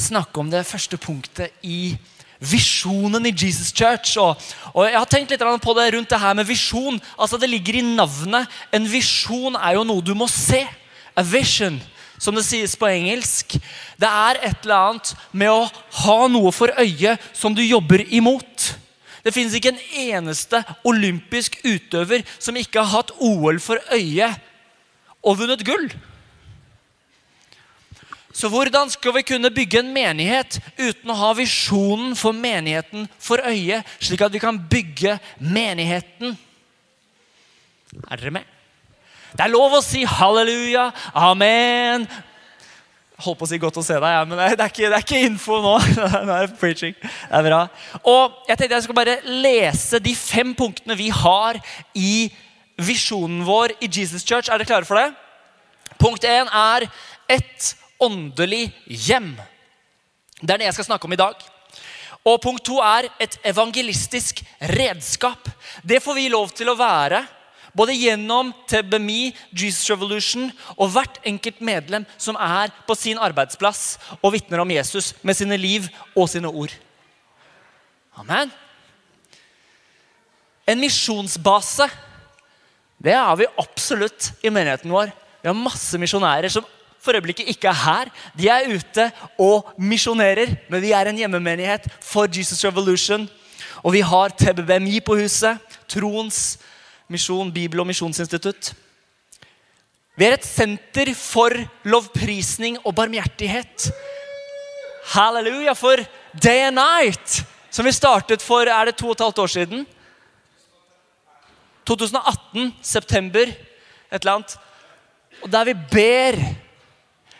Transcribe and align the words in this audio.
snakke 0.00 0.40
om 0.42 0.50
det 0.50 0.66
første 0.66 0.98
punktet 1.00 1.54
i 1.62 1.94
visjonen 2.44 3.26
i 3.26 3.32
Jesus 3.32 3.72
Church. 3.72 4.16
Og, 4.20 4.36
og 4.74 4.86
Jeg 4.88 4.98
har 4.98 5.10
tenkt 5.10 5.34
litt 5.34 5.44
på 5.62 5.74
det 5.78 5.88
rundt 5.94 6.10
det 6.10 6.20
her 6.20 6.34
med 6.34 6.48
visjon. 6.48 7.00
Altså 7.18 7.38
Det 7.38 7.50
ligger 7.50 7.80
i 7.80 7.86
navnet. 7.94 8.48
En 8.72 8.86
visjon 8.90 9.56
er 9.56 9.78
jo 9.78 9.84
noe 9.86 10.04
du 10.04 10.14
må 10.14 10.28
se. 10.30 10.64
A 11.14 11.22
vision, 11.22 11.76
som 12.18 12.34
det 12.34 12.42
sies 12.46 12.74
på 12.76 12.88
engelsk. 12.90 13.54
Det 14.00 14.08
er 14.08 14.40
et 14.42 14.64
eller 14.64 14.90
annet 14.90 15.12
med 15.30 15.52
å 15.52 15.68
ha 16.04 16.16
noe 16.26 16.50
for 16.54 16.74
øyet 16.80 17.22
som 17.32 17.54
du 17.54 17.62
jobber 17.62 18.02
imot. 18.10 18.72
Det 19.24 19.32
finnes 19.32 19.54
ikke 19.56 19.72
en 19.72 19.84
eneste 20.18 20.60
olympisk 20.84 21.56
utøver 21.64 22.26
som 22.36 22.58
ikke 22.60 22.82
har 22.82 22.98
hatt 22.98 23.14
OL 23.22 23.60
for 23.62 23.80
øye 23.94 24.28
og 25.24 25.38
vunnet 25.38 25.62
gull. 25.64 25.86
Så 28.34 28.50
hvordan 28.50 28.90
skal 28.90 29.14
vi 29.14 29.22
kunne 29.22 29.50
bygge 29.54 29.78
en 29.78 29.92
menighet 29.94 30.58
uten 30.74 31.12
å 31.12 31.18
ha 31.20 31.30
visjonen 31.38 32.16
for 32.18 32.34
menigheten 32.34 33.06
for 33.22 33.38
øye, 33.46 33.78
slik 34.02 34.24
at 34.26 34.34
vi 34.34 34.42
kan 34.42 34.58
bygge 34.58 35.20
menigheten? 35.38 36.34
Er 38.10 38.18
dere 38.18 38.34
med? 38.34 38.48
Det 39.34 39.46
er 39.46 39.52
lov 39.52 39.76
å 39.78 39.82
si 39.82 40.02
halleluja, 40.06 40.88
amen. 41.14 42.08
Holdt 43.22 43.38
på 43.38 43.46
å 43.46 43.50
si 43.52 43.60
godt 43.62 43.78
å 43.78 43.84
se 43.86 43.94
deg, 43.94 44.16
ja, 44.16 44.24
men 44.26 44.38
det 44.38 44.48
er, 44.50 44.66
ikke, 44.66 44.90
det 44.90 44.98
er 44.98 45.06
ikke 45.06 45.22
info 45.28 45.60
nå. 45.62 45.76
nå 46.26 46.34
er 46.34 46.48
det 46.48 46.58
preaching. 46.58 46.94
Det 46.98 47.38
er 47.38 47.46
bra. 47.46 47.60
Og 48.02 48.50
jeg 48.50 48.58
tenkte 48.58 48.80
jeg 48.80 48.86
skal 48.88 48.98
bare 48.98 49.16
lese 49.46 50.02
de 50.02 50.16
fem 50.18 50.50
punktene 50.58 50.98
vi 50.98 51.06
har 51.14 51.62
i 51.94 52.26
visjonen 52.82 53.46
vår 53.46 53.76
i 53.78 53.86
Jesus 53.86 54.26
Church. 54.26 54.50
Er 54.50 54.58
dere 54.58 54.70
klare 54.72 54.90
for 54.90 54.98
det? 54.98 55.12
Punkt 56.02 56.26
én 56.26 56.50
er 56.50 56.88
ett 57.30 57.74
åndelig 58.04 58.68
hjem. 58.86 59.34
Det 60.40 60.54
er 60.54 60.62
det 60.62 60.68
jeg 60.70 60.76
skal 60.78 60.90
snakke 60.92 61.08
om 61.08 61.14
i 61.16 61.20
dag. 61.20 61.38
Og 62.24 62.40
punkt 62.40 62.64
to 62.64 62.78
er 62.80 63.10
et 63.20 63.36
evangelistisk 63.44 64.40
redskap. 64.72 65.48
Det 65.84 66.00
får 66.02 66.16
vi 66.16 66.30
lov 66.32 66.54
til 66.56 66.70
å 66.72 66.78
være. 66.78 67.20
Både 67.74 67.96
gjennom 67.98 68.52
TBMI, 68.70 69.34
Jesus 69.50 69.90
Revolution 69.90 70.46
og 70.76 70.92
hvert 70.94 71.18
enkelt 71.26 71.58
medlem 71.64 72.06
som 72.16 72.38
er 72.38 72.70
på 72.86 72.94
sin 72.96 73.18
arbeidsplass 73.18 73.96
og 74.20 74.30
vitner 74.36 74.62
om 74.62 74.70
Jesus 74.70 75.10
med 75.26 75.36
sine 75.36 75.58
liv 75.58 75.88
og 76.14 76.30
sine 76.30 76.48
ord. 76.48 76.72
Amen. 78.14 78.52
En 80.70 80.80
misjonsbase, 80.80 81.90
det 83.04 83.18
har 83.18 83.36
vi 83.36 83.50
absolutt 83.60 84.30
i 84.40 84.54
menigheten 84.54 84.94
vår. 84.94 85.10
Vi 85.42 85.50
har 85.50 85.58
masse 85.58 85.98
misjonærer 86.00 86.48
som 86.54 86.64
for 87.04 87.16
øyeblikket 87.16 87.48
ikke 87.52 87.68
er 87.68 87.80
her. 87.84 88.10
De 88.38 88.48
er 88.48 88.70
ute 88.72 89.10
og 89.38 89.74
misjonerer, 89.78 90.54
men 90.68 90.82
vi 90.82 90.92
er 90.96 91.10
en 91.10 91.20
hjemmemenighet 91.20 91.88
for 92.00 92.28
Jesus 92.30 92.64
Revolution. 92.64 93.28
Og 93.84 93.92
vi 93.92 94.00
har 94.00 94.32
TBBMI 94.32 95.00
på 95.04 95.18
huset. 95.20 95.58
Troens 95.88 96.58
misjon, 97.08 97.52
bibel- 97.52 97.80
og 97.80 97.86
misjonsinstitutt. 97.86 98.72
Vi 100.16 100.24
er 100.24 100.36
et 100.38 100.46
senter 100.46 101.10
for 101.18 101.52
lovprisning 101.84 102.78
og 102.84 102.94
barmhjertighet. 102.94 103.90
Halleluja 105.12 105.74
for 105.76 106.00
Day 106.42 106.64
and 106.68 106.78
Night, 106.78 107.42
som 107.70 107.84
vi 107.84 107.92
startet 107.92 108.42
for 108.42 108.64
er 108.70 108.88
det 108.88 108.96
to 108.96 109.10
og 109.10 109.18
et 109.18 109.24
halvt 109.26 109.38
år 109.38 109.50
siden. 109.52 109.86
2018, 111.84 112.72
september, 112.82 113.50
et 113.50 114.22
eller 114.22 114.38
annet. 114.38 114.56
Og 115.42 115.52
der 115.52 115.64
vi 115.64 115.74
ber 115.90 116.38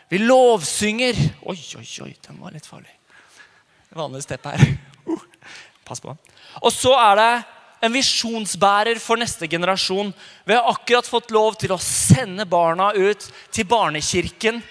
vi 0.09 0.21
lovsynger. 0.21 1.19
Oi, 1.49 1.59
oi, 1.79 1.89
oi, 2.05 2.13
den 2.27 2.41
var 2.41 2.55
litt 2.55 2.67
farlig. 2.69 2.93
Vanlig 3.95 4.25
stepp 4.25 4.47
her. 4.51 4.63
Uh, 5.07 5.21
pass 5.87 6.03
på. 6.03 6.15
Og 6.63 6.73
så 6.75 6.93
er 6.99 7.21
det 7.21 7.33
en 7.85 7.93
visjonsbærer 7.93 8.99
for 9.03 9.21
neste 9.21 9.49
generasjon. 9.51 10.13
Vi 10.45 10.57
har 10.57 10.71
akkurat 10.71 11.09
fått 11.09 11.35
lov 11.35 11.59
til 11.61 11.75
å 11.75 11.81
sende 11.83 12.47
barna 12.49 12.93
ut 12.97 13.27
til 13.53 13.69
barnekirken. 13.69 14.63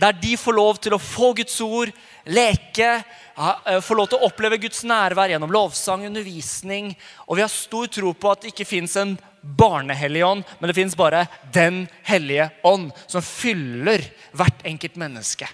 Der 0.00 0.16
de 0.18 0.34
får 0.40 0.56
lov 0.56 0.80
til 0.82 0.96
å 0.96 1.02
få 1.02 1.32
Guds 1.38 1.60
ord, 1.62 1.92
leke, 2.26 3.04
eh, 3.04 3.80
få 3.80 3.94
lov 3.94 4.08
til 4.10 4.18
å 4.18 4.26
oppleve 4.26 4.58
Guds 4.58 4.82
nærvær 4.82 5.30
gjennom 5.30 5.52
lovsang, 5.52 6.06
undervisning. 6.06 6.96
Og 7.28 7.36
vi 7.36 7.44
har 7.44 7.52
stor 7.52 7.86
tro 7.86 8.12
på 8.12 8.32
at 8.32 8.42
det 8.42 8.52
ikke 8.52 8.66
fins 8.66 8.96
en 8.96 9.18
barnehellige 9.44 10.26
ånd, 10.26 10.44
men 10.58 10.70
det 10.70 10.76
fins 10.76 10.96
bare 10.96 11.26
Den 11.52 11.84
hellige 12.02 12.48
ånd, 12.64 12.90
som 13.06 13.22
fyller 13.22 14.02
hvert 14.32 14.64
enkelt 14.64 14.96
menneske. 15.00 15.48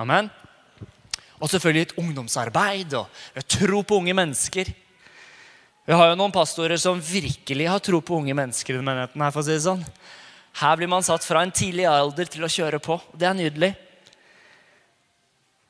Amen. 0.00 0.30
Og 1.36 1.50
selvfølgelig 1.52 1.86
et 1.86 1.98
ungdomsarbeid 2.00 2.96
og 2.96 3.46
tro 3.48 3.82
på 3.84 4.00
unge 4.00 4.14
mennesker. 4.16 4.70
Vi 5.86 5.94
har 5.94 6.10
jo 6.10 6.18
noen 6.18 6.34
pastorer 6.34 6.80
som 6.80 6.98
virkelig 6.98 7.68
har 7.70 7.82
tro 7.84 8.00
på 8.00 8.16
unge 8.18 8.34
mennesker. 8.34 8.74
i 8.74 8.82
menigheten 8.82 9.22
Her 9.22 9.30
for 9.30 9.44
å 9.44 9.46
si 9.46 9.54
det 9.54 9.66
sånn. 9.68 9.84
Her 10.56 10.76
blir 10.76 10.88
man 10.88 11.04
satt 11.04 11.24
fra 11.24 11.42
en 11.44 11.52
tidlig 11.52 11.84
alder 11.86 12.24
til 12.24 12.42
å 12.42 12.50
kjøre 12.50 12.80
på. 12.80 12.96
Det 13.12 13.28
er 13.28 13.36
nydelig. 13.36 13.74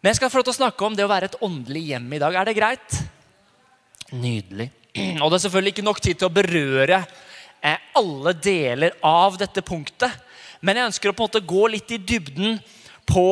Men 0.00 0.12
jeg 0.12 0.20
skal 0.20 0.30
få 0.30 0.38
lov 0.38 0.46
til 0.46 0.54
å 0.54 0.60
snakke 0.62 0.86
om 0.86 0.96
det 0.96 1.04
å 1.04 1.10
være 1.10 1.28
et 1.32 1.38
åndelig 1.42 1.82
hjem 1.90 2.12
i 2.14 2.20
dag. 2.22 2.34
Er 2.38 2.46
det 2.46 2.56
greit? 2.56 2.98
Nydelig. 4.14 4.70
Og 5.22 5.28
det 5.28 5.36
er 5.36 5.44
selvfølgelig 5.44 5.74
ikke 5.74 5.86
nok 5.88 6.00
tid 6.00 6.20
til 6.20 6.30
å 6.30 6.36
berøre 6.36 7.00
alle 7.96 8.32
deler 8.36 8.96
av 9.04 9.38
dette 9.40 9.62
punktet. 9.64 10.12
Men 10.60 10.78
jeg 10.78 10.90
ønsker 10.90 11.10
å 11.10 11.16
på 11.16 11.24
en 11.24 11.30
måte 11.30 11.44
gå 11.46 11.66
litt 11.72 11.92
i 11.94 12.00
dybden 12.00 12.58
på 13.08 13.28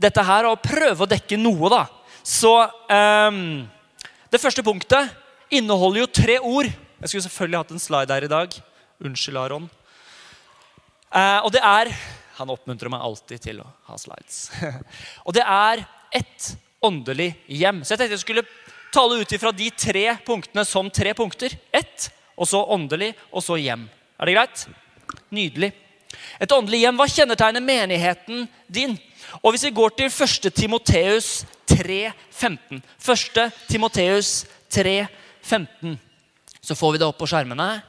dette 0.00 0.24
her 0.26 0.48
og 0.48 0.62
prøve 0.64 1.04
å 1.04 1.10
dekke 1.10 1.38
noe. 1.40 1.70
da. 1.72 1.84
Så 2.24 2.52
um, 2.90 3.64
Det 4.32 4.40
første 4.42 4.64
punktet 4.66 5.12
inneholder 5.54 6.04
jo 6.04 6.10
tre 6.10 6.38
ord. 6.40 6.68
Jeg 7.00 7.10
skulle 7.10 7.26
selvfølgelig 7.26 7.60
hatt 7.60 7.74
en 7.74 7.84
slide 7.84 8.16
her 8.16 8.26
i 8.26 8.32
dag. 8.32 8.58
Unnskyld, 9.04 9.38
Aron. 9.38 9.70
Uh, 11.14 11.44
og 11.44 11.52
det 11.54 11.62
er 11.62 11.92
Han 12.34 12.50
oppmuntrer 12.50 12.90
meg 12.90 13.02
alltid 13.06 13.42
til 13.44 13.60
å 13.62 13.68
ha 13.86 13.96
slides. 14.00 14.48
og 15.26 15.36
det 15.36 15.44
er 15.46 15.84
ett 16.10 16.48
åndelig 16.82 17.28
hjem. 17.46 17.84
Så 17.84 17.94
jeg 17.94 18.00
tenkte 18.00 18.16
jeg 18.16 18.24
skulle 18.24 18.46
tale 18.94 19.20
ut 19.20 19.34
ifra 19.36 19.52
de 19.54 19.68
tre 19.70 20.04
punktene 20.26 20.64
som 20.66 20.90
tre 20.90 21.12
punkter. 21.14 21.54
Ett 21.70 22.08
og 22.36 22.48
så 22.48 22.64
åndelig, 22.74 23.12
og 23.32 23.42
så 23.42 23.58
hjem. 23.60 23.88
Er 24.18 24.26
det 24.26 24.36
greit? 24.36 24.66
Nydelig. 25.34 25.72
Et 26.40 26.52
åndelig 26.52 26.84
hjem, 26.84 26.98
hva 26.98 27.06
kjennetegner 27.10 27.62
menigheten 27.62 28.46
din? 28.66 28.96
Og 29.42 29.52
Hvis 29.52 29.66
vi 29.66 29.74
går 29.74 29.96
til 29.98 30.10
1. 30.10 30.54
Timoteus 30.54 31.44
3,15 31.66 32.80
1. 32.80 33.52
Timoteus 33.68 34.46
3,15 34.70 35.96
Så 36.60 36.74
får 36.74 36.92
vi 36.92 36.98
det 36.98 37.06
opp 37.06 37.18
på 37.18 37.28
skjermene. 37.28 37.82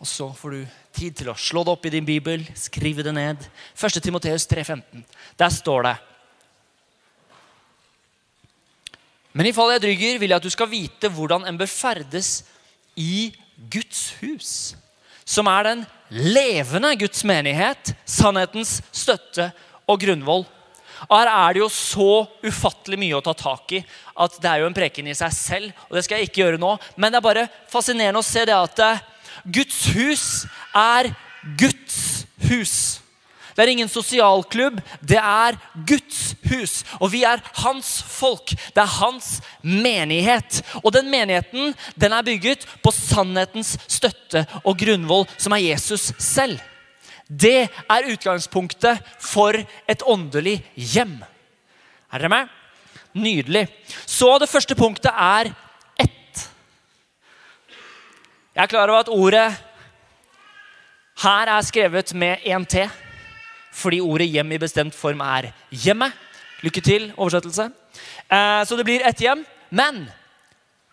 Og 0.00 0.06
så 0.06 0.30
får 0.32 0.50
du 0.50 0.66
tid 0.96 1.16
til 1.20 1.30
å 1.30 1.38
slå 1.38 1.62
det 1.64 1.72
opp 1.72 1.86
i 1.86 1.92
din 1.92 2.06
bibel, 2.06 2.44
skrive 2.56 3.04
det 3.04 3.14
ned. 3.16 3.40
1. 3.76 4.00
Timoteus 4.02 4.48
3,15. 4.48 5.04
Der 5.36 5.52
står 5.52 5.88
det 5.88 5.96
Men 9.36 9.50
i 9.50 9.52
fall 9.52 9.74
jeg 9.74 9.82
drygger, 9.84 10.18
vil 10.18 10.32
jeg 10.32 10.40
at 10.40 10.44
du 10.46 10.52
skal 10.52 10.70
vite 10.70 11.10
hvordan 11.12 11.44
en 11.44 11.58
bør 11.60 11.68
ferdes 11.68 12.38
i 12.96 13.30
Guds 13.70 14.10
hus. 14.22 14.50
Som 15.26 15.48
er 15.50 15.66
den 15.66 15.86
levende 16.10 16.92
Guds 16.98 17.24
menighet, 17.26 17.94
sannhetens 18.06 18.78
støtte 18.94 19.50
og 19.86 20.00
grunnvoll. 20.02 20.46
Her 21.10 21.28
er 21.28 21.54
det 21.54 21.60
jo 21.60 21.68
så 21.72 22.24
ufattelig 22.46 22.98
mye 23.00 23.18
å 23.18 23.24
ta 23.24 23.34
tak 23.36 23.74
i 23.76 23.82
at 24.16 24.38
det 24.40 24.48
er 24.48 24.62
jo 24.62 24.68
en 24.70 24.76
preken 24.76 25.10
i 25.10 25.16
seg 25.16 25.34
selv. 25.34 25.72
og 25.88 25.96
det 25.96 26.06
skal 26.06 26.18
jeg 26.18 26.30
ikke 26.30 26.42
gjøre 26.44 26.62
nå, 26.62 26.78
Men 26.96 27.12
det 27.12 27.18
er 27.20 27.28
bare 27.28 27.48
fascinerende 27.68 28.22
å 28.22 28.26
se 28.26 28.44
det 28.48 28.56
at 28.56 28.78
eh, 28.78 29.02
Guds 29.44 29.84
hus 29.94 30.46
er 30.74 31.12
Guds 31.58 32.26
hus. 32.48 33.00
Det 33.56 33.64
er 33.64 33.72
ingen 33.72 33.88
sosialklubb. 33.88 34.82
Det 35.00 35.16
er 35.16 35.56
Guds 35.88 36.34
hus. 36.50 36.74
Og 37.00 37.08
vi 37.14 37.22
er 37.24 37.40
hans 37.62 38.02
folk. 38.04 38.52
Det 38.52 38.82
er 38.82 38.96
hans 38.98 39.38
menighet. 39.62 40.60
Og 40.82 40.92
den 40.92 41.08
menigheten 41.10 41.72
den 41.96 42.12
er 42.12 42.26
bygget 42.26 42.66
på 42.84 42.92
sannhetens 42.92 43.78
støtte 43.88 44.44
og 44.62 44.76
grunnvoll, 44.78 45.24
som 45.40 45.56
er 45.56 45.64
Jesus 45.70 46.10
selv. 46.20 46.60
Det 47.26 47.64
er 47.66 48.10
utgangspunktet 48.12 49.00
for 49.24 49.56
et 49.88 50.04
åndelig 50.06 50.60
hjem. 50.76 51.16
Er 52.12 52.20
dere 52.20 52.30
med? 52.30 52.52
Nydelig. 53.16 53.64
Så 54.04 54.36
det 54.38 54.50
første 54.52 54.76
punktet 54.76 55.10
er 55.10 55.48
ett. 55.96 56.44
Jeg 58.52 58.62
er 58.62 58.70
klar 58.70 58.92
over 58.92 59.00
at 59.00 59.08
ordet 59.08 59.48
her 61.24 61.48
er 61.48 61.64
skrevet 61.64 62.12
med 62.14 62.44
én 62.44 62.68
T 62.68 62.84
fordi 63.76 64.00
ordet 64.00 64.30
'hjem' 64.32 64.54
i 64.54 64.58
bestemt 64.58 64.94
form 64.94 65.20
er 65.20 65.52
'hjemmet'. 65.72 66.12
Lykke 66.64 66.80
til, 66.80 67.12
oversettelse. 67.16 67.70
Eh, 68.32 68.64
så 68.64 68.76
det 68.76 68.84
blir 68.84 69.04
ett 69.04 69.20
hjem. 69.20 69.44
Men 69.70 70.08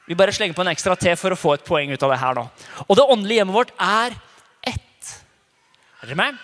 vi 0.07 0.15
bare 0.15 0.31
slenger 0.31 0.55
på 0.55 0.61
en 0.61 0.73
ekstra 0.73 0.95
T 0.99 1.15
for 1.15 1.31
å 1.31 1.39
få 1.39 1.53
et 1.53 1.63
poeng 1.63 1.91
ut 1.93 2.03
av 2.03 2.11
det 2.11 2.19
her 2.19 2.35
nå. 2.35 2.47
Og 2.89 2.95
det 2.95 3.05
åndelige 3.07 3.39
hjemmet 3.39 3.55
vårt 3.55 3.71
er 3.79 4.15
ett. 4.67 5.23
Er 6.01 6.07
dere 6.07 6.15
med? 6.15 6.37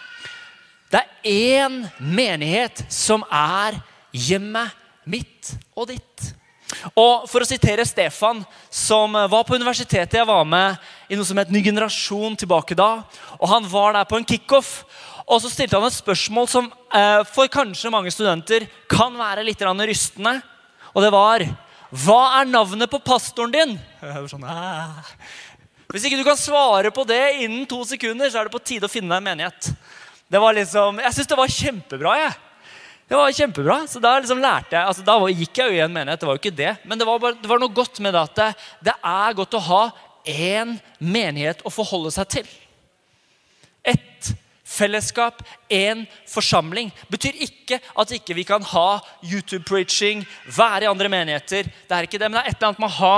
Det 0.90 1.02
er 1.02 1.08
én 1.30 1.90
menighet 2.00 2.86
som 2.90 3.24
er 3.30 3.82
hjemmet 4.16 4.72
mitt 5.06 5.52
og 5.76 5.90
ditt. 5.92 6.34
Og 6.96 7.26
For 7.30 7.44
å 7.44 7.48
sitere 7.48 7.86
Stefan, 7.86 8.44
som 8.72 9.14
var 9.14 9.44
på 9.44 9.58
universitetet 9.58 10.20
jeg 10.20 10.28
var 10.30 10.46
med 10.46 10.78
i 11.10 11.18
noe 11.18 11.28
som 11.28 11.38
het 11.42 11.52
Ny 11.52 11.62
generasjon 11.66 12.38
tilbake 12.40 12.78
da. 12.78 13.04
og 13.40 13.50
Han 13.50 13.68
var 13.70 13.94
der 13.98 14.06
på 14.06 14.18
en 14.18 14.26
kickoff, 14.26 14.86
og 15.30 15.42
så 15.44 15.50
stilte 15.52 15.78
han 15.78 15.86
et 15.86 15.94
spørsmål 15.94 16.48
som 16.50 16.68
eh, 16.90 17.22
for 17.30 17.50
kanskje 17.54 17.92
mange 17.94 18.10
studenter 18.14 18.66
kan 18.90 19.14
være 19.14 19.46
litt 19.46 19.62
rystende. 19.62 20.40
Og 20.96 21.04
det 21.06 21.12
var 21.14 21.46
Hva 21.90 22.40
er 22.40 22.50
navnet 22.50 22.90
på 22.90 23.00
pastoren 23.02 23.54
din? 23.54 23.78
Sånn, 24.32 24.46
Hvis 25.90 26.06
ikke 26.06 26.18
du 26.18 26.26
kan 26.26 26.38
svare 26.38 26.90
på 26.94 27.06
det 27.06 27.42
innen 27.46 27.66
to 27.70 27.84
sekunder, 27.86 28.30
så 28.30 28.42
er 28.42 28.50
det 28.50 28.54
på 28.54 28.62
tide 28.62 28.90
å 28.90 28.92
finne 28.92 29.10
deg 29.10 29.22
en 29.22 29.30
menighet. 29.30 29.72
Det 30.30 30.42
var 30.42 30.54
liksom, 30.58 31.02
Jeg 31.02 31.14
syns 31.14 31.30
det 31.30 31.38
var 31.38 31.58
kjempebra. 31.60 32.16
jeg. 32.24 32.34
Det 33.10 33.18
var 33.18 33.34
kjempebra. 33.34 33.78
Så 33.90 34.02
Da 34.02 34.16
liksom 34.20 34.42
lærte 34.42 34.78
jeg, 34.78 34.86
altså 34.86 35.06
da 35.06 35.18
gikk 35.30 35.62
jeg 35.62 35.70
jo 35.70 35.78
i 35.78 35.86
en 35.86 35.94
menighet, 35.94 36.22
det 36.22 36.30
var 36.30 36.38
jo 36.38 36.42
ikke 36.42 36.58
det. 36.58 36.74
Men 36.86 36.98
det 36.98 37.06
var, 37.06 37.22
bare, 37.22 37.38
det 37.38 37.50
var 37.50 37.62
noe 37.62 37.74
godt 37.74 38.02
med 38.02 38.14
det 38.14 38.26
at 38.26 38.36
det, 38.42 38.50
det 38.90 38.98
er 38.98 39.38
godt 39.38 39.58
å 39.58 39.66
ha 39.70 39.84
én 40.26 40.78
menighet 40.98 41.62
å 41.66 41.74
forholde 41.74 42.14
seg 42.18 42.34
til. 42.38 42.50
Fellesskap, 44.70 45.42
én 45.72 46.04
forsamling. 46.30 46.92
Betyr 47.10 47.40
ikke 47.42 47.80
at 47.82 48.12
ikke 48.14 48.36
vi 48.38 48.46
kan 48.46 48.62
ha 48.70 49.00
YouTube-preaching, 49.26 50.22
være 50.46 50.86
i 50.86 50.92
andre 50.92 51.10
menigheter. 51.10 51.66
Det 51.66 51.96
er 51.96 52.06
ikke 52.06 52.22
det, 52.22 52.30
men 52.30 52.38
det 52.38 52.44
er 52.44 52.52
et 52.52 52.60
eller 52.60 52.70
annet 52.70 52.84
med 52.84 52.92
å 52.92 53.00
ha 53.00 53.16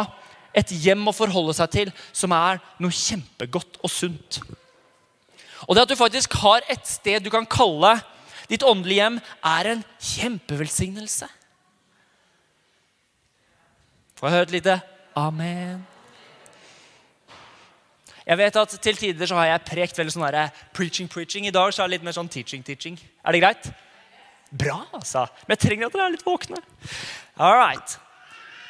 et 0.56 0.72
hjem 0.84 1.04
å 1.08 1.16
forholde 1.16 1.56
seg 1.56 1.74
til 1.76 1.92
som 2.16 2.32
er 2.36 2.62
noe 2.80 2.96
kjempegodt 2.96 3.82
og 3.84 3.92
sunt. 3.92 4.40
Og 5.68 5.76
det 5.76 5.84
at 5.84 5.92
du 5.92 6.00
faktisk 6.00 6.40
har 6.42 6.64
et 6.72 6.88
sted 6.88 7.24
du 7.24 7.30
kan 7.34 7.48
kalle 7.48 7.98
ditt 8.52 8.66
åndelige 8.68 9.04
hjem, 9.04 9.22
er 9.48 9.74
en 9.76 9.86
kjempevelsignelse. 10.00 11.30
Får 14.20 14.28
jeg 14.28 14.38
høre 14.38 14.48
et 14.50 14.60
lite 14.60 14.82
amen? 15.18 15.91
Jeg 18.26 18.38
vet 18.38 18.60
at 18.62 18.76
Til 18.82 18.98
tider 18.98 19.30
så 19.30 19.40
har 19.40 19.50
jeg 19.50 19.66
prekt 19.70 19.98
veldig 19.98 20.14
sånn 20.14 20.52
preaching, 20.74 21.08
preaching. 21.10 21.48
I 21.48 21.56
dag 21.56 21.74
så 21.74 21.84
er 21.84 21.90
det 21.90 21.98
litt 21.98 22.06
mer 22.06 22.16
sånn 22.18 22.30
teaching, 22.30 22.64
teaching. 22.64 23.00
Er 23.26 23.34
det 23.34 23.42
greit? 23.44 23.72
Bra, 24.52 24.82
altså. 24.94 25.26
Men 25.48 25.56
jeg 25.56 25.64
trenger 25.66 25.88
at 25.88 25.96
dere 25.96 26.08
er 26.10 26.16
litt 26.18 26.28
våkne. 26.28 26.60
All 27.40 27.56
right. 27.56 27.98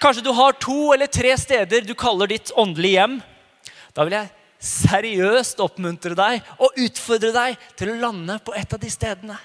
Kanskje 0.02 0.24
du 0.26 0.32
har 0.34 0.54
to 0.62 0.94
eller 0.94 1.10
tre 1.10 1.34
steder 1.38 1.86
du 1.86 1.94
kaller 1.98 2.30
ditt 2.30 2.54
åndelige 2.58 3.00
hjem. 3.00 3.18
Da 3.94 4.06
vil 4.06 4.16
jeg 4.18 4.32
seriøst 4.62 5.62
oppmuntre 5.62 6.16
deg 6.18 6.46
og 6.62 6.78
utfordre 6.80 7.32
deg 7.34 7.64
til 7.78 7.92
å 7.92 8.00
lande 8.06 8.38
på 8.46 8.54
et 8.58 8.74
av 8.74 8.82
de 8.82 8.92
stedene. 8.94 9.38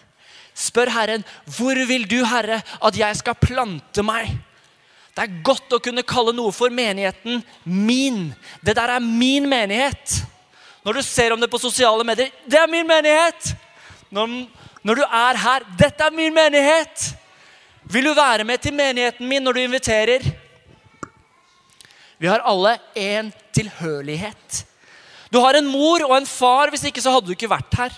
Spør 0.57 0.89
Herren, 0.89 1.25
'Hvor 1.45 1.77
vil 1.89 2.09
du, 2.09 2.25
Herre, 2.25 2.63
at 2.81 2.97
jeg 2.97 3.17
skal 3.17 3.35
plante 3.35 4.03
meg?' 4.03 4.33
Det 5.17 5.25
er 5.25 5.37
godt 5.41 5.73
å 5.73 5.81
kunne 5.81 6.05
kalle 6.05 6.35
noe 6.37 6.53
for 6.53 6.69
menigheten 6.69 7.41
min. 7.65 8.27
Det 8.61 8.75
der 8.77 8.99
er 8.99 9.01
min 9.01 9.49
menighet. 9.49 10.19
Når 10.85 10.99
du 10.99 11.03
ser 11.03 11.33
om 11.33 11.41
det 11.41 11.49
på 11.51 11.59
sosiale 11.59 12.05
medier 12.05 12.31
'Det 12.47 12.59
er 12.61 12.69
min 12.69 12.87
menighet'. 12.87 13.55
Når, 14.11 14.47
når 14.85 14.95
du 14.95 15.03
er 15.03 15.37
her 15.37 15.61
'Dette 15.79 16.05
er 16.05 16.11
min 16.11 16.35
menighet'. 16.35 17.15
Vil 17.83 18.05
du 18.05 18.15
være 18.15 18.45
med 18.45 18.59
til 18.59 18.75
menigheten 18.75 19.29
min 19.29 19.43
når 19.43 19.53
du 19.53 19.61
inviterer? 19.61 20.21
Vi 22.19 22.27
har 22.27 22.45
alle 22.45 22.79
en 22.95 23.33
tilhørighet. 23.53 24.67
Du 25.33 25.41
har 25.41 25.55
en 25.55 25.67
mor 25.67 26.05
og 26.05 26.17
en 26.17 26.27
far. 26.27 26.71
Hvis 26.71 26.85
ikke 26.85 27.01
så 27.01 27.11
hadde 27.11 27.27
du 27.27 27.33
ikke 27.33 27.51
vært 27.51 27.75
her. 27.75 27.93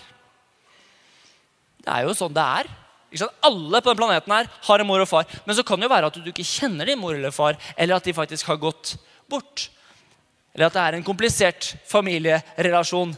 Det 1.82 1.92
er 1.94 2.02
jo 2.06 2.14
sånn 2.14 2.34
det 2.34 2.42
er. 2.42 2.70
Alle 3.16 3.80
på 3.80 3.88
denne 3.88 4.00
planeten 4.00 4.34
her 4.34 4.50
har 4.68 4.82
en 4.82 4.88
mor 4.88 5.02
og 5.02 5.08
far. 5.08 5.28
Men 5.46 5.56
så 5.56 5.64
kan 5.64 5.80
det 5.80 5.88
jo 5.88 5.94
være 5.94 6.10
at 6.10 6.18
du 6.20 6.28
ikke 6.28 6.46
kjenner 6.46 6.88
din 6.88 7.00
mor 7.00 7.16
eller 7.16 7.32
far, 7.34 7.56
eller 7.76 7.96
at 7.96 8.04
de 8.04 8.16
faktisk 8.16 8.50
har 8.50 8.60
gått 8.60 8.96
bort. 9.30 9.68
Eller 10.54 10.68
at 10.68 10.76
det 10.76 10.84
er 10.84 10.98
en 10.98 11.06
komplisert 11.06 11.72
familierelasjon. 11.88 13.16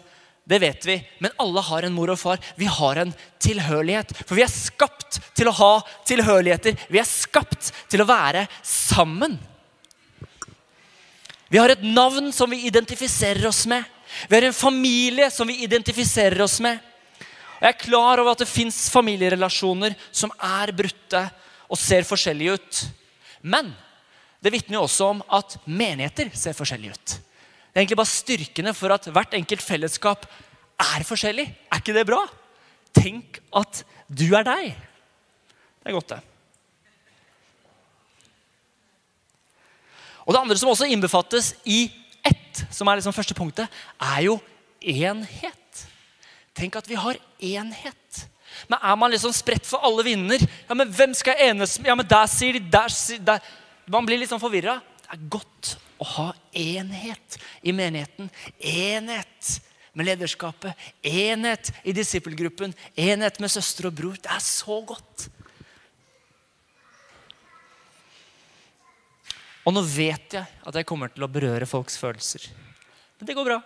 Det 0.51 0.59
vet 0.63 0.87
vi. 0.87 0.97
Men 1.23 1.35
alle 1.43 1.63
har 1.63 1.87
en 1.87 1.95
mor 1.95 2.11
og 2.13 2.19
far. 2.19 2.41
Vi 2.59 2.67
har 2.71 3.03
en 3.03 3.13
tilhørighet. 3.43 4.15
For 4.27 4.39
vi 4.39 4.45
er 4.45 4.53
skapt 4.53 5.21
til 5.39 5.51
å 5.51 5.55
ha 5.59 5.73
tilhørigheter. 6.09 6.79
Vi 6.91 7.01
er 7.01 7.09
skapt 7.09 7.73
til 7.91 8.03
å 8.03 8.09
være 8.09 8.47
sammen. 8.67 9.39
Vi 11.51 11.59
har 11.59 11.73
et 11.73 11.83
navn 11.83 12.31
som 12.35 12.51
vi 12.51 12.63
identifiserer 12.69 13.47
oss 13.49 13.65
med. 13.71 13.83
Vi 14.29 14.37
har 14.37 14.47
en 14.47 14.55
familie 14.55 15.31
som 15.31 15.49
vi 15.51 15.63
identifiserer 15.65 16.43
oss 16.43 16.61
med. 16.63 16.79
Jeg 17.61 17.69
er 17.69 17.81
klar 17.83 18.21
over 18.23 18.33
at 18.33 18.41
det 18.41 18.49
fins 18.49 18.87
familierelasjoner 18.93 19.97
som 20.09 20.33
er 20.41 20.73
brutte 20.77 21.21
og 21.71 21.79
ser 21.79 22.07
forskjellige 22.09 22.57
ut. 22.57 22.81
Men 23.45 23.69
det 24.41 24.53
vitner 24.55 24.79
jo 24.79 24.87
også 24.87 25.11
om 25.13 25.21
at 25.37 25.59
menigheter 25.69 26.33
ser 26.37 26.57
forskjellige 26.57 26.97
ut. 26.97 27.17
Det 27.71 27.77
er 27.77 27.83
egentlig 27.85 28.01
bare 28.01 28.11
styrkene 28.15 28.73
for 28.75 28.97
at 28.97 29.07
hvert 29.13 29.37
enkelt 29.37 29.63
fellesskap 29.63 30.25
er 30.81 31.05
forskjellig. 31.07 31.47
Er 31.69 31.83
ikke 31.83 31.95
det 31.95 32.07
bra? 32.09 32.25
Tenk 32.97 33.39
at 33.55 33.85
du 34.09 34.27
er 34.35 34.47
deg. 34.49 34.73
Det 35.81 35.93
er 35.93 35.97
godt, 35.97 36.17
det. 36.17 36.21
Og 40.25 40.35
Det 40.35 40.41
andre 40.41 40.57
som 40.59 40.71
også 40.73 40.89
innbefattes 40.91 41.55
i 41.65 41.85
ett, 42.25 42.65
som 42.71 42.89
er 42.89 43.01
liksom 43.01 43.15
første 43.17 43.35
punktet, 43.35 43.71
er 44.01 44.21
jo 44.27 44.37
enhet. 44.81 45.60
Tenk 46.57 46.77
at 46.81 46.89
vi 46.91 46.99
har 46.99 47.19
enhet. 47.39 48.27
Men 48.69 48.83
er 48.83 48.97
man 48.99 49.13
liksom 49.13 49.33
spredt 49.35 49.69
for 49.69 49.83
alle 49.87 50.05
vinder? 50.07 50.43
Ja, 50.69 50.77
men 50.77 50.91
hvem 50.93 51.15
skal 51.17 51.39
enes 51.51 51.79
med? 51.79 51.91
Ja, 51.91 51.97
men 51.99 52.09
der 52.11 52.31
sier 52.31 52.59
de, 52.59 52.63
der 52.73 52.93
sier 52.95 53.23
der. 53.25 53.43
Man 53.91 54.07
blir 54.07 54.21
litt 54.21 54.31
sånn 54.31 54.43
forvirra. 54.43 54.79
Det 55.05 55.17
er 55.17 55.27
godt 55.33 55.75
å 56.01 56.07
ha 56.17 56.29
enhet 56.57 57.39
i 57.63 57.75
menigheten. 57.77 58.31
Enhet 58.59 59.61
med 59.93 60.09
lederskapet. 60.11 60.89
Enhet 61.03 61.73
i 61.85 61.95
disippelgruppen. 61.95 62.75
Enhet 62.95 63.41
med 63.43 63.53
søster 63.53 63.91
og 63.91 63.97
bror. 63.99 64.19
Det 64.19 64.31
er 64.33 64.43
så 64.45 64.81
godt. 64.87 65.29
Og 69.67 69.75
nå 69.77 69.83
vet 69.85 70.39
jeg 70.39 70.47
at 70.67 70.77
jeg 70.81 70.89
kommer 70.89 71.13
til 71.13 71.27
å 71.27 71.31
berøre 71.31 71.69
folks 71.69 71.99
følelser. 72.01 72.49
Men 73.21 73.29
det 73.29 73.37
går 73.37 73.49
bra. 73.51 73.61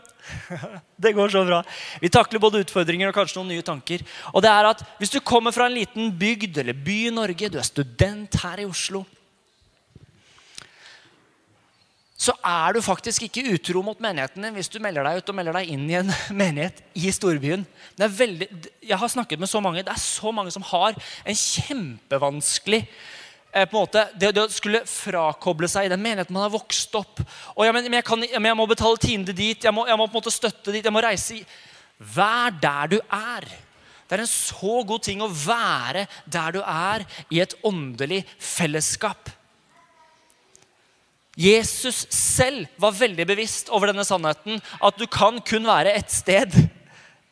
Det 1.04 1.12
går 1.12 1.28
så 1.28 1.44
bra. 1.44 1.60
Vi 2.00 2.08
takler 2.08 2.40
både 2.42 2.62
utfordringer 2.64 3.10
og 3.10 3.16
kanskje 3.16 3.38
noen 3.38 3.52
nye 3.52 3.64
tanker. 3.66 4.02
Og 4.32 4.42
det 4.42 4.50
er 4.50 4.70
at 4.70 4.80
Hvis 4.98 5.12
du 5.12 5.20
kommer 5.20 5.52
fra 5.54 5.68
en 5.68 5.76
liten 5.76 6.10
bygd 6.18 6.58
eller 6.62 6.74
by 6.74 6.96
i 7.08 7.12
Norge, 7.14 7.50
du 7.52 7.58
er 7.60 7.66
student 7.66 8.40
her 8.42 8.64
i 8.64 8.68
Oslo 8.68 9.04
så 12.24 12.32
er 12.46 12.76
du 12.76 12.80
faktisk 12.84 13.26
ikke 13.26 13.44
utro 13.52 13.82
mot 13.84 13.98
menigheten 14.00 14.44
din 14.46 14.54
hvis 14.56 14.70
du 14.72 14.78
melder 14.82 15.04
deg 15.06 15.20
ut 15.20 15.30
og 15.30 15.36
melder 15.36 15.58
deg 15.58 15.72
inn 15.74 15.84
i 15.90 15.98
en 15.98 16.12
menighet 16.40 16.80
i 16.96 17.10
storbyen. 17.12 17.66
Veldig, 17.98 18.48
jeg 18.80 19.00
har 19.00 19.12
snakket 19.12 19.42
med 19.42 19.50
så 19.50 19.60
mange. 19.64 19.82
Det 19.84 19.92
er 19.92 20.00
så 20.00 20.32
mange 20.32 20.54
som 20.54 20.64
har 20.70 20.94
en 20.96 21.40
kjempevanskelig 21.40 22.84
Eh, 23.54 23.66
på 23.66 23.76
en 23.76 23.84
måte, 23.84 24.08
det, 24.18 24.32
det, 24.34 24.42
å 24.42 24.50
skulle 24.50 24.80
frakoble 24.88 25.68
seg 25.70 25.86
i 25.86 25.90
den 25.92 26.02
menigheten 26.02 26.34
man 26.34 26.48
har 26.48 26.54
vokst 26.56 26.96
opp. 26.98 27.20
Og 27.54 27.62
ja, 27.62 27.74
men, 27.74 27.86
jeg, 27.86 28.02
kan, 28.06 28.18
men 28.18 28.48
jeg, 28.50 28.58
må 28.58 28.66
betale 28.66 28.98
tiende 28.98 29.36
dit, 29.36 29.62
jeg 29.62 29.74
må, 29.74 29.84
jeg 29.86 29.98
må, 30.00 30.08
på 30.08 30.16
en 30.16 30.22
måte 30.24 30.34
støtte 30.34 30.74
dit, 30.74 30.82
jeg 30.82 30.94
må 30.94 31.02
reise 31.04 31.38
i 31.38 31.44
Vær 32.14 32.50
der 32.58 32.90
du 32.90 32.96
er. 33.14 33.46
Det 34.10 34.16
er 34.16 34.24
en 34.24 34.28
så 34.28 34.80
god 34.84 35.04
ting 35.06 35.22
å 35.22 35.30
være 35.30 36.08
der 36.26 36.56
du 36.56 36.58
er, 36.66 37.04
i 37.30 37.38
et 37.44 37.54
åndelig 37.62 38.24
fellesskap. 38.42 39.30
Jesus 41.38 42.02
selv 42.14 42.66
var 42.82 42.98
veldig 42.98 43.26
bevisst 43.30 43.70
over 43.70 43.92
denne 43.92 44.04
sannheten. 44.06 44.58
At 44.82 44.98
du 44.98 45.06
kan 45.06 45.38
kun 45.46 45.70
være 45.70 45.94
ett 45.94 46.10
sted 46.10 46.58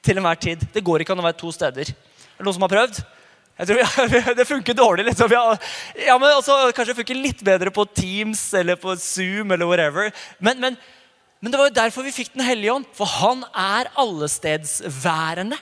til 0.03 0.23
enhver 0.23 0.39
tid. 0.39 0.63
Det 0.71 0.87
går 0.87 1.03
ikke 1.03 1.17
an 1.17 1.23
å 1.23 1.27
være 1.27 1.41
to 1.43 1.51
steder. 1.55 1.91
Er 1.91 2.39
det 2.39 2.47
noen 2.47 2.57
som 2.57 2.67
har 2.67 2.75
prøvd? 2.77 3.03
Jeg 3.59 3.69
tror 3.69 4.35
Det 4.39 4.49
funker 4.49 4.75
dårlig. 4.75 5.05
liksom. 5.11 5.33
Ja, 5.33 6.17
men 6.19 6.33
også, 6.37 6.73
Kanskje 6.73 6.93
det 6.93 7.01
funker 7.03 7.21
litt 7.21 7.45
bedre 7.45 7.73
på 7.75 7.85
Teams 7.95 8.43
eller 8.55 8.77
på 8.81 8.97
Zoom. 8.97 9.53
eller 9.53 9.69
whatever. 9.69 10.11
Men, 10.39 10.61
men, 10.61 10.79
men 11.41 11.53
det 11.53 11.61
var 11.61 11.69
jo 11.69 11.81
derfor 11.81 12.07
vi 12.07 12.15
fikk 12.15 12.33
Den 12.35 12.47
hellige 12.47 12.73
ånd. 12.73 12.89
For 12.97 13.09
han 13.21 13.45
er 13.53 13.93
allestedsværende. 14.01 15.59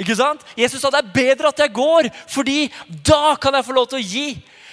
Ikke 0.00 0.16
sant? 0.16 0.44
Jesus 0.56 0.80
sa 0.80 0.88
det 0.92 1.02
er 1.02 1.12
bedre 1.12 1.50
at 1.50 1.60
jeg 1.60 1.74
går, 1.76 2.08
fordi 2.32 2.70
da 3.04 3.34
kan 3.36 3.52
jeg 3.58 3.66
få 3.66 3.74
lov 3.76 3.90
til 3.90 4.00
å 4.00 4.06
gi. 4.06 4.28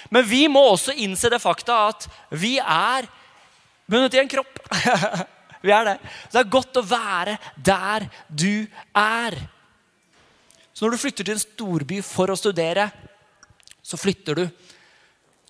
Men 0.08 0.24
vi 0.24 0.46
må 0.48 0.62
også 0.70 0.94
innse 0.96 1.28
det 1.28 1.40
fakta 1.42 1.82
at 1.90 2.06
vi 2.32 2.54
er 2.62 3.04
bundet 3.88 4.16
i 4.16 4.22
en 4.22 4.30
kropp. 4.30 4.62
vi 5.66 5.74
er 5.74 5.90
det. 5.90 5.96
Så 6.24 6.38
det 6.38 6.42
er 6.46 6.54
godt 6.56 6.80
å 6.80 6.86
være 6.94 7.36
der 7.60 8.08
du 8.28 8.64
er. 8.96 9.36
Så 10.78 10.86
når 10.86 10.94
du 10.94 11.02
flytter 11.02 11.26
til 11.26 11.34
en 11.34 11.40
storby 11.42 11.96
for 12.06 12.30
å 12.30 12.36
studere, 12.38 12.84
så 13.82 13.98
flytter 13.98 14.38
du. 14.38 14.44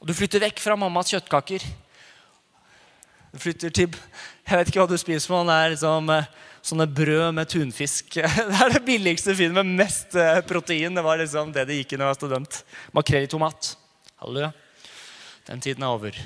Og 0.01 0.09
du 0.09 0.15
flytter 0.17 0.41
vekk 0.41 0.63
fra 0.65 0.77
mammas 0.81 1.11
kjøttkaker. 1.13 1.67
Du 3.35 3.37
flytter 3.43 3.75
til 3.77 3.93
Jeg 3.93 4.57
vet 4.57 4.71
ikke 4.71 4.81
hva 4.81 4.89
du 4.89 4.97
spiser 4.97 5.35
med. 5.35 5.51
Det 5.51 5.59
er 5.59 5.75
liksom, 5.75 6.09
eh, 6.15 6.31
sånne 6.71 6.89
brød 6.89 7.37
med 7.37 7.53
tunfisk. 7.53 8.17
Det 8.49 8.57
er 8.57 8.73
det 8.79 8.85
billigste 8.89 9.37
du 9.37 9.43
finner 9.43 9.61
med 9.61 9.85
mest 9.85 10.17
eh, 10.17 10.41
protein. 10.49 10.97
Det 10.97 11.05
var 11.05 11.21
liksom 11.21 11.53
det 11.53 11.69
det 11.69 11.77
gikk 11.83 11.93
i 11.93 12.01
når 12.01 12.07
jeg 12.07 12.15
var 12.15 12.21
student. 12.23 12.61
Makrell 12.97 13.29
i 13.29 13.33
tomat. 13.37 13.75
Halleluja. 14.25 14.55
Den 15.53 15.61
tiden 15.61 15.85
er 15.85 15.93
over. 15.93 16.17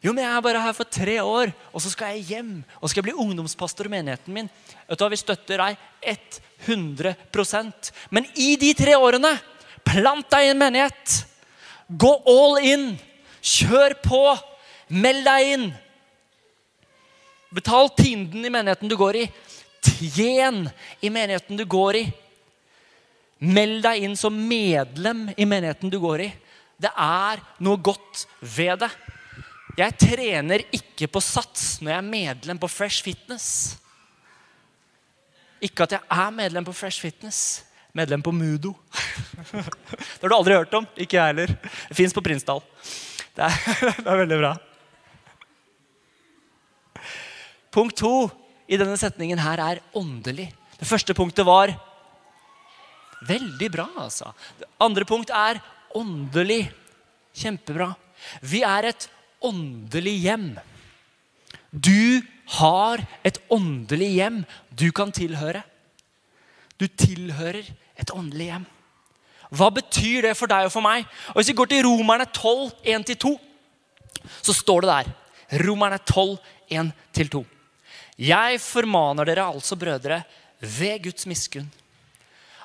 Jo, 0.00 0.14
men 0.14 0.24
jeg 0.24 0.32
er 0.32 0.44
bare 0.44 0.62
her 0.64 0.76
for 0.76 0.88
tre 0.88 1.18
år, 1.20 1.50
og 1.76 1.82
så 1.84 1.90
skal 1.92 2.14
jeg 2.16 2.30
hjem. 2.32 2.52
Og 2.80 2.88
så 2.88 2.94
skal 2.94 3.02
jeg 3.02 3.10
bli 3.10 3.20
ungdomspastor 3.20 3.88
i 3.88 3.92
menigheten 3.92 4.32
min. 4.32 4.48
Vet 4.88 4.96
du 4.96 5.04
hva, 5.04 5.10
Vi 5.12 5.20
støtter 5.20 5.60
deg 5.60 5.76
100% 6.64 7.92
Men 8.10 8.26
i 8.36 8.54
de 8.60 8.72
tre 8.76 8.96
årene, 8.96 9.34
plant 9.84 10.28
deg 10.32 10.46
i 10.46 10.52
en 10.54 10.60
menighet. 10.60 11.18
Gå 11.88 12.14
all 12.32 12.64
in. 12.64 12.86
Kjør 13.44 13.96
på. 14.00 14.22
Meld 14.88 15.24
deg 15.28 15.52
inn. 15.52 15.68
Betal 17.52 17.92
tienden 17.98 18.44
i 18.46 18.52
menigheten 18.52 18.88
du 18.88 18.96
går 18.96 19.20
i. 19.20 19.28
Tjen 19.84 20.64
i 21.00 21.12
menigheten 21.12 21.60
du 21.60 21.66
går 21.68 22.00
i. 22.00 22.04
Meld 23.40 23.82
deg 23.84 24.04
inn 24.04 24.16
som 24.20 24.32
medlem 24.32 25.28
i 25.36 25.48
menigheten 25.48 25.92
du 25.92 25.98
går 26.00 26.26
i. 26.28 26.32
Det 26.80 26.92
er 26.96 27.40
noe 27.60 27.80
godt 27.84 28.26
ved 28.40 28.80
det. 28.84 28.92
Jeg 29.78 29.96
trener 30.00 30.64
ikke 30.74 31.08
på 31.10 31.22
sats 31.22 31.78
når 31.80 31.92
jeg 31.92 32.00
er 32.00 32.10
medlem 32.10 32.58
på 32.60 32.68
Fresh 32.70 33.04
Fitness. 33.06 33.76
Ikke 35.60 35.84
at 35.84 35.94
jeg 35.98 36.00
er 36.10 36.32
medlem 36.34 36.66
på 36.66 36.74
Fresh 36.74 37.02
Fitness. 37.04 37.62
Medlem 37.96 38.22
på 38.22 38.32
Mudo. 38.32 38.72
det 39.52 40.22
har 40.22 40.30
du 40.30 40.36
aldri 40.36 40.56
hørt 40.56 40.74
om. 40.78 40.86
Ikke 40.96 41.18
jeg 41.18 41.32
heller. 41.32 41.54
Det 41.90 41.98
fins 41.98 42.14
på 42.14 42.22
Prinsdal. 42.24 42.62
Det 43.36 43.46
er, 43.46 43.60
det 44.02 44.06
er 44.06 44.20
veldig 44.24 44.40
bra. 44.40 44.52
Punkt 47.70 47.98
to 48.00 48.14
i 48.70 48.78
denne 48.78 48.98
setningen 48.98 49.42
her 49.42 49.62
er 49.62 49.82
åndelig. 49.98 50.48
Det 50.80 50.88
første 50.88 51.14
punktet 51.14 51.46
var 51.46 51.74
veldig 53.26 53.68
bra, 53.74 53.86
altså. 54.00 54.32
Det 54.58 54.68
andre 54.80 55.06
punkt 55.06 55.30
er 55.34 55.60
åndelig. 55.98 56.62
Kjempebra. 57.36 57.92
Vi 58.42 58.62
er 58.66 58.90
et 58.90 59.06
åndelig 59.42 60.16
hjem. 60.24 60.48
Du 61.70 62.22
har 62.58 63.02
et 63.24 63.38
åndelig 63.52 64.10
hjem 64.16 64.42
du 64.70 64.90
kan 64.92 65.12
tilhøre. 65.14 65.62
Du 66.80 66.86
tilhører 66.88 67.66
et 68.00 68.12
åndelig 68.14 68.50
hjem. 68.50 68.66
Hva 69.50 69.70
betyr 69.74 70.28
det 70.28 70.36
for 70.38 70.50
deg 70.50 70.68
og 70.68 70.74
for 70.74 70.84
meg? 70.84 71.06
Og 71.32 71.40
Hvis 71.40 71.50
vi 71.50 71.58
går 71.58 71.70
til 71.72 71.86
Romerne 71.86 72.26
12, 72.26 72.70
1-2, 72.86 73.34
så 74.42 74.54
står 74.54 74.84
det 74.84 74.90
der. 74.92 75.10
Romerne 75.66 75.98
12, 76.06 76.38
1-2. 76.70 77.42
Jeg 78.20 78.60
formaner 78.62 79.26
dere 79.26 79.48
altså, 79.48 79.76
brødre, 79.76 80.22
ved 80.60 81.02
Guds 81.02 81.26
miskunn 81.26 81.70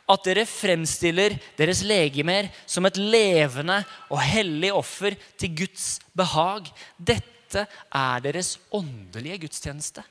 at 0.06 0.26
dere 0.28 0.46
fremstiller 0.46 1.38
deres 1.58 1.82
legemer 1.86 2.50
som 2.70 2.86
et 2.86 3.00
levende 3.02 3.80
og 4.12 4.22
hellig 4.22 4.72
offer 4.74 5.16
til 5.40 5.56
Guds 5.64 5.96
behag. 6.16 6.70
Dette 6.98 7.66
er 7.66 8.26
deres 8.26 8.56
åndelige 8.74 9.46
gudstjeneste. 9.46 10.04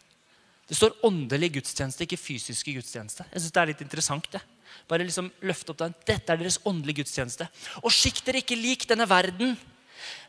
Det 0.64 0.78
står 0.78 0.96
åndelig 1.04 1.52
gudstjeneste, 1.58 2.06
ikke 2.06 2.18
fysiske 2.18 2.72
gudstjeneste. 2.74 3.26
Jeg 3.30 3.40
synes 3.40 3.52
Det 3.52 3.62
er 3.62 3.66
litt 3.66 3.84
interessant. 3.84 4.32
det. 4.32 4.40
Bare 4.88 5.04
liksom 5.04 5.30
løfte 5.42 5.70
opp 5.70 5.78
den. 5.78 5.94
Dette 6.06 6.32
er 6.32 6.36
deres 6.36 6.58
åndelige 6.64 7.04
gudstjeneste. 7.04 7.48
Og 7.84 7.92
sikt 7.92 8.24
dere 8.26 8.42
ikke 8.42 8.56
lik 8.56 8.88
denne 8.88 9.08
verden, 9.08 9.56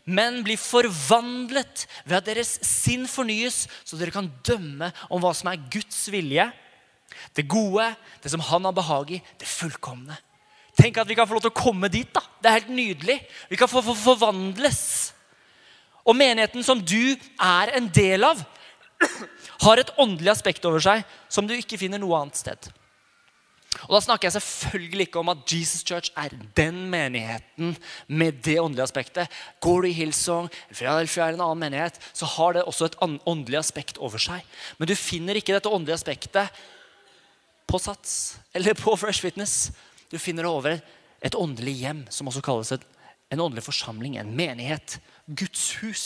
men 0.05 0.43
bli 0.43 0.55
forvandlet 0.55 1.87
ved 2.05 2.17
at 2.17 2.25
deres 2.25 2.59
sinn 2.61 3.07
fornyes, 3.07 3.67
så 3.83 3.97
dere 3.97 4.13
kan 4.13 4.29
dømme 4.45 4.91
om 5.09 5.21
hva 5.23 5.33
som 5.33 5.49
er 5.49 5.63
Guds 5.71 6.05
vilje 6.13 6.45
det 7.35 7.47
gode, 7.51 7.87
det 8.23 8.31
som 8.31 8.43
han 8.43 8.65
har 8.67 8.75
behag 8.75 9.11
i, 9.17 9.21
det 9.39 9.49
fullkomne. 9.49 10.17
Tenk 10.75 10.97
at 10.99 11.07
vi 11.07 11.15
kan 11.15 11.27
få 11.27 11.37
lov 11.37 11.45
til 11.45 11.53
å 11.53 11.63
komme 11.63 11.89
dit. 11.91 12.09
da. 12.13 12.23
Det 12.41 12.49
er 12.49 12.59
helt 12.59 12.73
nydelig. 12.75 13.19
Vi 13.49 13.59
kan 13.59 13.71
få, 13.71 13.83
få 13.85 13.95
forvandles. 13.95 15.13
Og 16.05 16.17
menigheten 16.17 16.63
som 16.63 16.81
du 16.83 17.15
er 17.41 17.71
en 17.77 17.87
del 17.93 18.27
av, 18.27 18.43
har 19.65 19.79
et 19.79 19.93
åndelig 19.99 20.35
aspekt 20.35 20.65
over 20.67 20.83
seg 20.83 21.03
som 21.31 21.47
du 21.47 21.55
ikke 21.55 21.79
finner 21.79 21.99
noe 22.01 22.19
annet 22.19 22.39
sted. 22.39 22.69
Og 23.85 23.95
Da 23.97 24.01
snakker 24.05 24.27
jeg 24.29 24.37
selvfølgelig 24.37 25.07
ikke 25.07 25.19
om 25.19 25.31
at 25.33 25.41
Jesus 25.51 25.83
Church 25.83 26.11
er 26.15 26.31
den 26.57 26.85
menigheten 26.91 27.75
med 28.07 28.39
det 28.45 28.59
åndelige 28.61 28.87
aspektet. 28.87 29.31
Går 29.59 29.81
du 29.81 29.89
i 29.89 29.97
Hillsong, 29.97 30.47
Philadelphia 30.71 31.27
er 31.27 31.35
en 31.35 31.43
annen 31.43 31.65
menighet, 31.65 31.99
så 32.13 32.29
har 32.37 32.55
det 32.55 32.63
også 32.63 32.89
et 32.89 32.97
åndelig 33.03 33.59
aspekt 33.59 33.99
over 33.99 34.21
seg. 34.21 34.45
Men 34.79 34.87
du 34.87 34.95
finner 34.95 35.35
ikke 35.35 35.57
dette 35.57 35.71
åndelige 35.71 35.99
aspektet 35.99 36.63
på 37.75 37.83
Sats 37.83 38.37
eller 38.55 38.73
på 38.73 38.95
Fresh 38.95 39.21
Fitness. 39.21 39.71
Du 40.07 40.19
finner 40.19 40.45
det 40.45 40.51
over 40.51 40.79
et 41.25 41.35
åndelig 41.35 41.75
hjem, 41.81 42.03
som 42.13 42.29
også 42.29 42.43
kalles 42.45 42.71
et, 42.71 42.83
en 43.33 43.41
åndelig 43.43 43.65
forsamling, 43.65 44.15
en 44.15 44.31
menighet. 44.37 44.99
Guds 45.27 45.73
hus. 45.81 46.03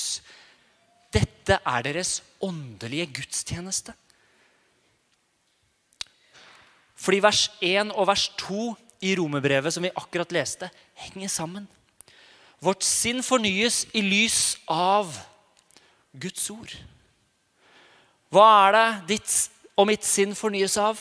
Dette 1.14 1.60
er 1.60 1.86
deres 1.86 2.20
åndelige 2.42 3.10
gudstjeneste. 3.20 3.94
Fordi 7.00 7.20
vers 7.24 7.44
1 7.64 7.94
og 7.94 8.08
vers 8.10 8.26
2 8.42 8.64
i 9.06 9.14
romerbrevet 9.20 9.74
som 9.74 9.86
vi 9.86 9.94
akkurat 9.96 10.34
leste, 10.36 10.72
henger 11.06 11.32
sammen. 11.32 11.68
Vårt 12.60 12.84
sinn 12.84 13.22
fornyes 13.24 13.86
i 13.96 14.02
lys 14.04 14.58
av 14.68 15.14
Guds 16.20 16.50
ord. 16.52 16.74
Hva 18.34 18.50
er 18.66 18.76
det 18.76 18.90
ditt 19.14 19.38
og 19.80 19.88
mitt 19.88 20.04
sinn 20.08 20.36
fornyes 20.36 20.76
av? 20.82 21.00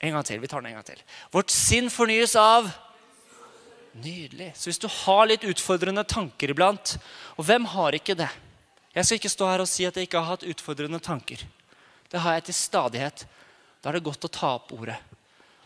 En 0.00 0.14
gang 0.16 0.24
til. 0.24 0.40
Vi 0.40 0.48
tar 0.48 0.62
den 0.62 0.72
en 0.72 0.78
gang 0.80 0.86
til. 0.86 1.02
Vårt 1.32 1.52
sinn 1.52 1.90
fornyes 1.92 2.36
av 2.40 2.70
Nydelig. 3.90 4.52
Så 4.54 4.70
hvis 4.70 4.78
du 4.78 4.86
har 4.86 5.26
litt 5.26 5.44
utfordrende 5.50 6.04
tanker 6.06 6.52
iblant 6.52 6.92
Og 7.34 7.42
hvem 7.42 7.64
har 7.72 7.96
ikke 7.98 8.14
det? 8.14 8.28
Jeg 8.94 9.06
skal 9.06 9.18
ikke 9.18 9.32
stå 9.32 9.48
her 9.50 9.62
og 9.62 9.70
si 9.70 9.86
at 9.86 9.96
jeg 9.98 10.06
ikke 10.06 10.20
har 10.22 10.36
hatt 10.36 10.46
utfordrende 10.46 10.98
tanker. 11.02 11.42
Det 12.10 12.22
har 12.22 12.38
jeg 12.38 12.48
til 12.48 12.56
stadighet. 12.58 13.22
Da 13.82 13.90
er 13.90 13.98
det 13.98 14.06
godt 14.06 14.26
å 14.26 14.32
ta 14.34 14.54
opp 14.56 14.72
ordet. 14.74 14.96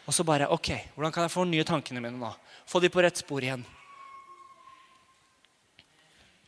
Og 0.04 0.12
så 0.12 0.26
bare 0.28 0.50
Ok, 0.52 0.74
hvordan 0.94 1.12
kan 1.12 1.24
jeg 1.24 1.32
fornye 1.32 1.64
tankene 1.64 2.02
mine 2.04 2.20
nå? 2.20 2.32
Få 2.68 2.80
de 2.84 2.90
på 2.92 3.00
rett 3.04 3.16
spor 3.20 3.44
igjen. 3.44 3.64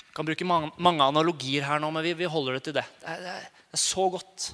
Jeg 0.00 0.12
kan 0.16 0.28
bruke 0.28 0.48
mange, 0.48 1.04
analogier 1.04 1.64
her 1.68 1.80
nå, 1.80 1.90
men 1.92 2.04
vi, 2.04 2.28
holder 2.28 2.56
det 2.56 2.62
til 2.68 2.76
det. 2.76 2.84
Det 3.04 3.32
er 3.32 3.80
så 3.80 4.08
godt. 4.12 4.52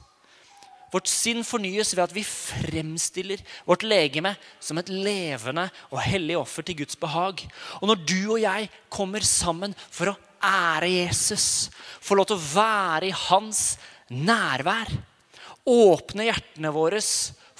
Vårt 0.93 1.09
sinn 1.09 1.41
fornyes 1.47 1.95
ved 1.97 2.05
at 2.05 2.13
vi 2.13 2.25
fremstiller 2.27 3.41
vårt 3.65 3.85
legeme 3.87 4.35
som 4.61 4.77
et 4.77 4.91
levende 4.93 5.65
og 5.89 6.03
hellig 6.05 6.37
offer 6.37 6.67
til 6.67 6.83
Guds 6.83 6.99
behag. 7.01 7.41
Og 7.81 7.89
når 7.89 8.03
du 8.05 8.19
og 8.35 8.43
jeg 8.43 8.69
kommer 8.93 9.25
sammen 9.25 9.73
for 9.89 10.13
å 10.13 10.19
ære 10.45 10.91
Jesus, 10.93 11.71
få 12.03 12.19
lov 12.19 12.29
til 12.29 12.37
å 12.37 12.47
være 12.53 13.09
i 13.09 13.17
hans 13.29 13.79
nærvær, 14.13 14.91
åpne 15.65 16.27
hjertene 16.27 16.73
våre 16.75 17.01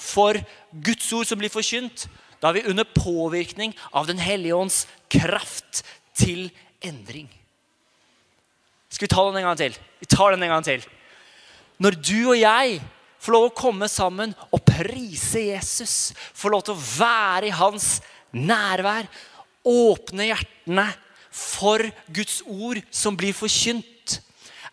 for 0.03 0.37
Guds 0.85 1.07
ord 1.15 1.29
som 1.29 1.39
blir 1.39 1.53
forkynt, 1.53 2.05
da 2.43 2.51
er 2.51 2.59
vi 2.59 2.69
under 2.69 2.85
påvirkning 2.85 3.71
av 3.95 4.09
Den 4.09 4.19
hellige 4.19 4.57
ånds 4.57 4.83
kraft 5.09 5.81
til 6.13 6.49
endring. 6.83 7.29
Skal 8.91 9.07
vi 9.07 9.15
ta 9.15 9.23
den 9.25 9.39
en 9.39 9.47
gang 9.47 9.57
til? 9.57 9.77
Vi 10.03 10.09
tar 10.11 10.35
den 10.35 10.43
en 10.43 10.51
gang 10.51 10.65
til. 10.67 10.83
Når 11.81 11.97
du 11.97 12.19
og 12.27 12.37
jeg 12.37 12.83
få 13.23 13.31
lov 13.31 13.45
å 13.47 13.55
komme 13.55 13.87
sammen 13.91 14.33
og 14.51 14.63
prise 14.67 15.45
Jesus. 15.47 16.11
Få 16.35 16.51
lov 16.51 16.65
til 16.67 16.75
å 16.75 16.83
være 16.97 17.47
i 17.47 17.55
hans 17.55 18.01
nærvær. 18.35 19.07
Åpne 19.63 20.27
hjertene 20.27 20.89
for 21.33 21.85
Guds 22.11 22.41
ord 22.51 22.81
som 22.91 23.15
blir 23.17 23.35
forkynt. 23.37 24.19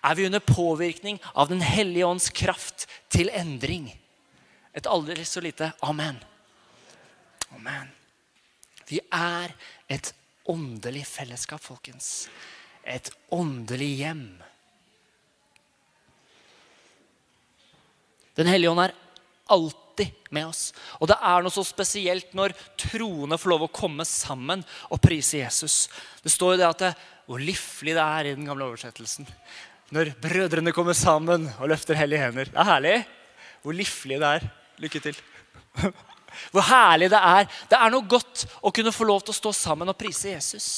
Er 0.03 0.17
vi 0.17 0.27
under 0.27 0.41
påvirkning 0.41 1.21
av 1.35 1.49
Den 1.53 1.61
hellige 1.61 2.09
ånds 2.09 2.31
kraft 2.35 2.89
til 3.13 3.31
endring? 3.31 3.91
Et 4.75 4.87
aldri 4.87 5.25
så 5.25 5.43
lite 5.45 5.73
amen. 5.87 6.19
Amen. 7.55 7.91
Vi 8.89 8.99
er 9.13 9.53
et 9.91 10.13
åndelig 10.51 11.05
fellesskap, 11.07 11.63
folkens. 11.63 12.29
Et 12.83 13.11
åndelig 13.31 13.93
hjem. 14.01 14.25
Den 18.41 18.49
hellige 18.49 18.73
ånd 18.73 18.83
er 18.87 18.97
alltid 19.51 20.13
med 20.33 20.49
oss. 20.49 20.71
Og 20.99 21.11
det 21.11 21.19
er 21.21 21.43
noe 21.45 21.53
så 21.53 21.65
spesielt 21.67 22.35
når 22.39 22.55
troende 22.81 23.39
får 23.41 23.53
lov 23.53 23.67
å 23.67 23.73
komme 23.75 24.07
sammen 24.09 24.63
og 24.89 25.03
prise 25.03 25.43
Jesus. 25.43 25.83
Det 26.25 26.33
står 26.33 26.55
jo 26.55 26.61
det 26.63 26.69
at 26.69 26.85
det, 26.85 26.93
hvor 27.29 27.43
livlig 27.43 27.97
det 27.97 28.05
er 28.05 28.31
i 28.31 28.37
den 28.39 28.47
gamle 28.49 28.71
oversettelsen. 28.71 29.29
Når 29.95 30.13
brødrene 30.23 30.73
kommer 30.75 30.95
sammen 30.95 31.49
og 31.59 31.69
løfter 31.73 31.99
hellige 31.99 32.23
hender. 32.23 32.51
Det 32.51 32.63
er 32.63 32.69
herlig. 32.69 32.95
Hvor 33.61 33.77
livlig 33.77 34.21
det 34.23 34.31
er. 34.39 34.47
Lykke 34.81 35.03
til. 35.05 35.19
Hvor 36.55 36.65
herlig 36.65 37.11
det 37.11 37.19
er. 37.19 37.49
Det 37.69 37.79
er 37.79 37.93
noe 37.93 38.07
godt 38.09 38.47
å 38.63 38.73
kunne 38.73 38.95
få 38.95 39.07
lov 39.09 39.25
til 39.25 39.35
å 39.35 39.41
stå 39.41 39.53
sammen 39.57 39.91
og 39.91 39.99
prise 39.99 40.31
Jesus. 40.31 40.69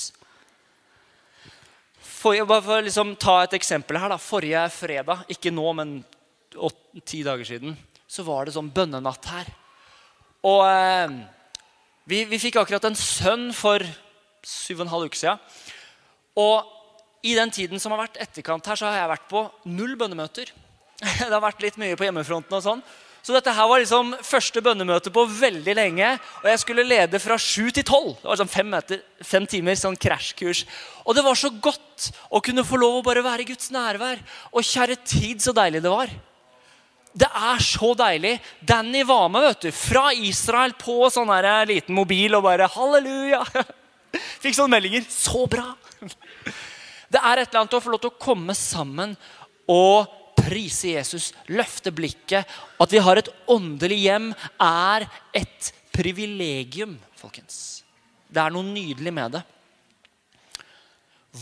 For, 2.00 2.34
bare 2.48 2.64
for 2.64 2.78
å 2.78 2.86
liksom 2.86 3.14
ta 3.20 3.42
et 3.44 3.56
eksempel 3.58 4.00
her. 4.00 4.14
Da. 4.14 4.18
Forrige 4.20 4.64
fredag, 4.74 5.26
ikke 5.32 5.52
nå, 5.54 5.68
men 5.76 5.94
ti 7.06 7.22
dager 7.26 7.48
siden 7.48 7.76
så 8.12 8.24
var 8.26 8.44
det 8.44 8.54
sånn 8.56 8.72
bønnenatt 8.74 9.28
her. 9.32 9.48
Og 10.44 10.64
eh, 10.66 11.14
vi, 12.04 12.24
vi, 12.28 12.40
fikk 12.42 12.58
akkurat 12.60 12.84
en 12.88 12.98
sønn 12.98 13.50
for 13.56 13.84
syv 14.44 14.80
og 14.80 14.86
en 14.86 14.92
halv 14.92 15.08
uke 15.08 15.20
siden. 15.20 15.40
Og 16.36 16.66
i 17.22 17.36
den 17.38 17.52
tiden 17.54 17.80
som 17.80 17.94
har 17.94 18.02
vært 18.04 18.18
etterkant 18.20 18.66
her, 18.66 18.78
så 18.78 18.88
har 18.88 18.98
jeg 18.98 19.12
vært 19.14 19.30
på 19.30 19.46
null 19.70 19.94
bønnemøter. 20.00 20.50
Det 21.22 21.30
har 21.30 21.42
vært 21.42 21.62
litt 21.64 21.78
mye 21.80 21.96
på 21.98 22.08
hjemmefronten 22.08 22.58
og 22.58 22.64
sånn. 22.64 22.84
Så 23.22 23.30
dette 23.36 23.52
her 23.54 23.68
var 23.70 23.78
liksom 23.78 24.16
første 24.26 24.58
bønnemøte 24.66 25.12
på 25.14 25.22
veldig 25.30 25.76
lenge. 25.78 26.08
Og 26.42 26.48
jeg 26.50 26.62
skulle 26.64 26.84
lede 26.86 27.20
fra 27.22 27.36
sju 27.38 27.70
til 27.70 27.86
tolv. 27.86 28.16
Det 28.18 28.26
var 28.26 28.40
sånn 28.40 28.50
fem, 28.50 28.66
meter, 28.72 28.98
fem 29.22 29.46
timer 29.46 29.78
sånn 29.78 29.98
krasjkurs. 29.98 30.64
Og 31.06 31.14
det 31.14 31.22
var 31.22 31.38
så 31.38 31.52
godt 31.54 32.10
å 32.34 32.42
kunne 32.42 32.66
få 32.66 32.80
lov 32.82 32.98
å 32.98 33.06
bare 33.06 33.22
være 33.22 33.46
i 33.46 33.48
Guds 33.52 33.70
nærvær. 33.74 34.18
Og 34.50 34.66
kjære 34.66 34.98
tid, 35.06 35.38
så 35.44 35.54
deilig 35.54 35.84
det 35.86 35.94
var. 35.94 36.10
Det 37.12 37.28
er 37.28 37.60
så 37.60 37.92
deilig. 37.98 38.38
Danny 38.64 39.02
var 39.04 39.28
med 39.32 39.44
vet 39.44 39.66
du, 39.66 39.70
fra 39.76 40.08
Israel 40.16 40.72
på 40.80 41.10
sånn 41.12 41.32
her 41.32 41.48
eh, 41.48 41.66
liten 41.74 41.96
mobil 41.96 42.38
og 42.38 42.46
bare 42.46 42.70
halleluja. 42.72 43.42
Fikk 44.42 44.56
sånne 44.56 44.78
meldinger. 44.78 45.04
Så 45.12 45.44
bra! 45.50 45.74
Det 47.12 47.20
er 47.20 47.42
et 47.42 47.50
eller 47.50 47.60
annet 47.60 47.76
å 47.76 47.82
få 47.84 47.92
lov 47.92 48.00
til 48.00 48.12
å 48.14 48.20
komme 48.22 48.56
sammen 48.56 49.12
og 49.68 50.08
prise 50.38 50.94
Jesus, 50.94 51.30
løfte 51.52 51.92
blikket. 51.94 52.48
At 52.80 52.92
vi 52.92 53.02
har 53.04 53.20
et 53.20 53.28
åndelig 53.52 54.00
hjem, 54.06 54.32
er 54.56 55.06
et 55.36 55.72
privilegium, 55.92 56.96
folkens. 57.20 57.82
Det 58.32 58.40
er 58.40 58.54
noe 58.54 58.64
nydelig 58.64 59.12
med 59.12 59.36
det. 59.36 59.42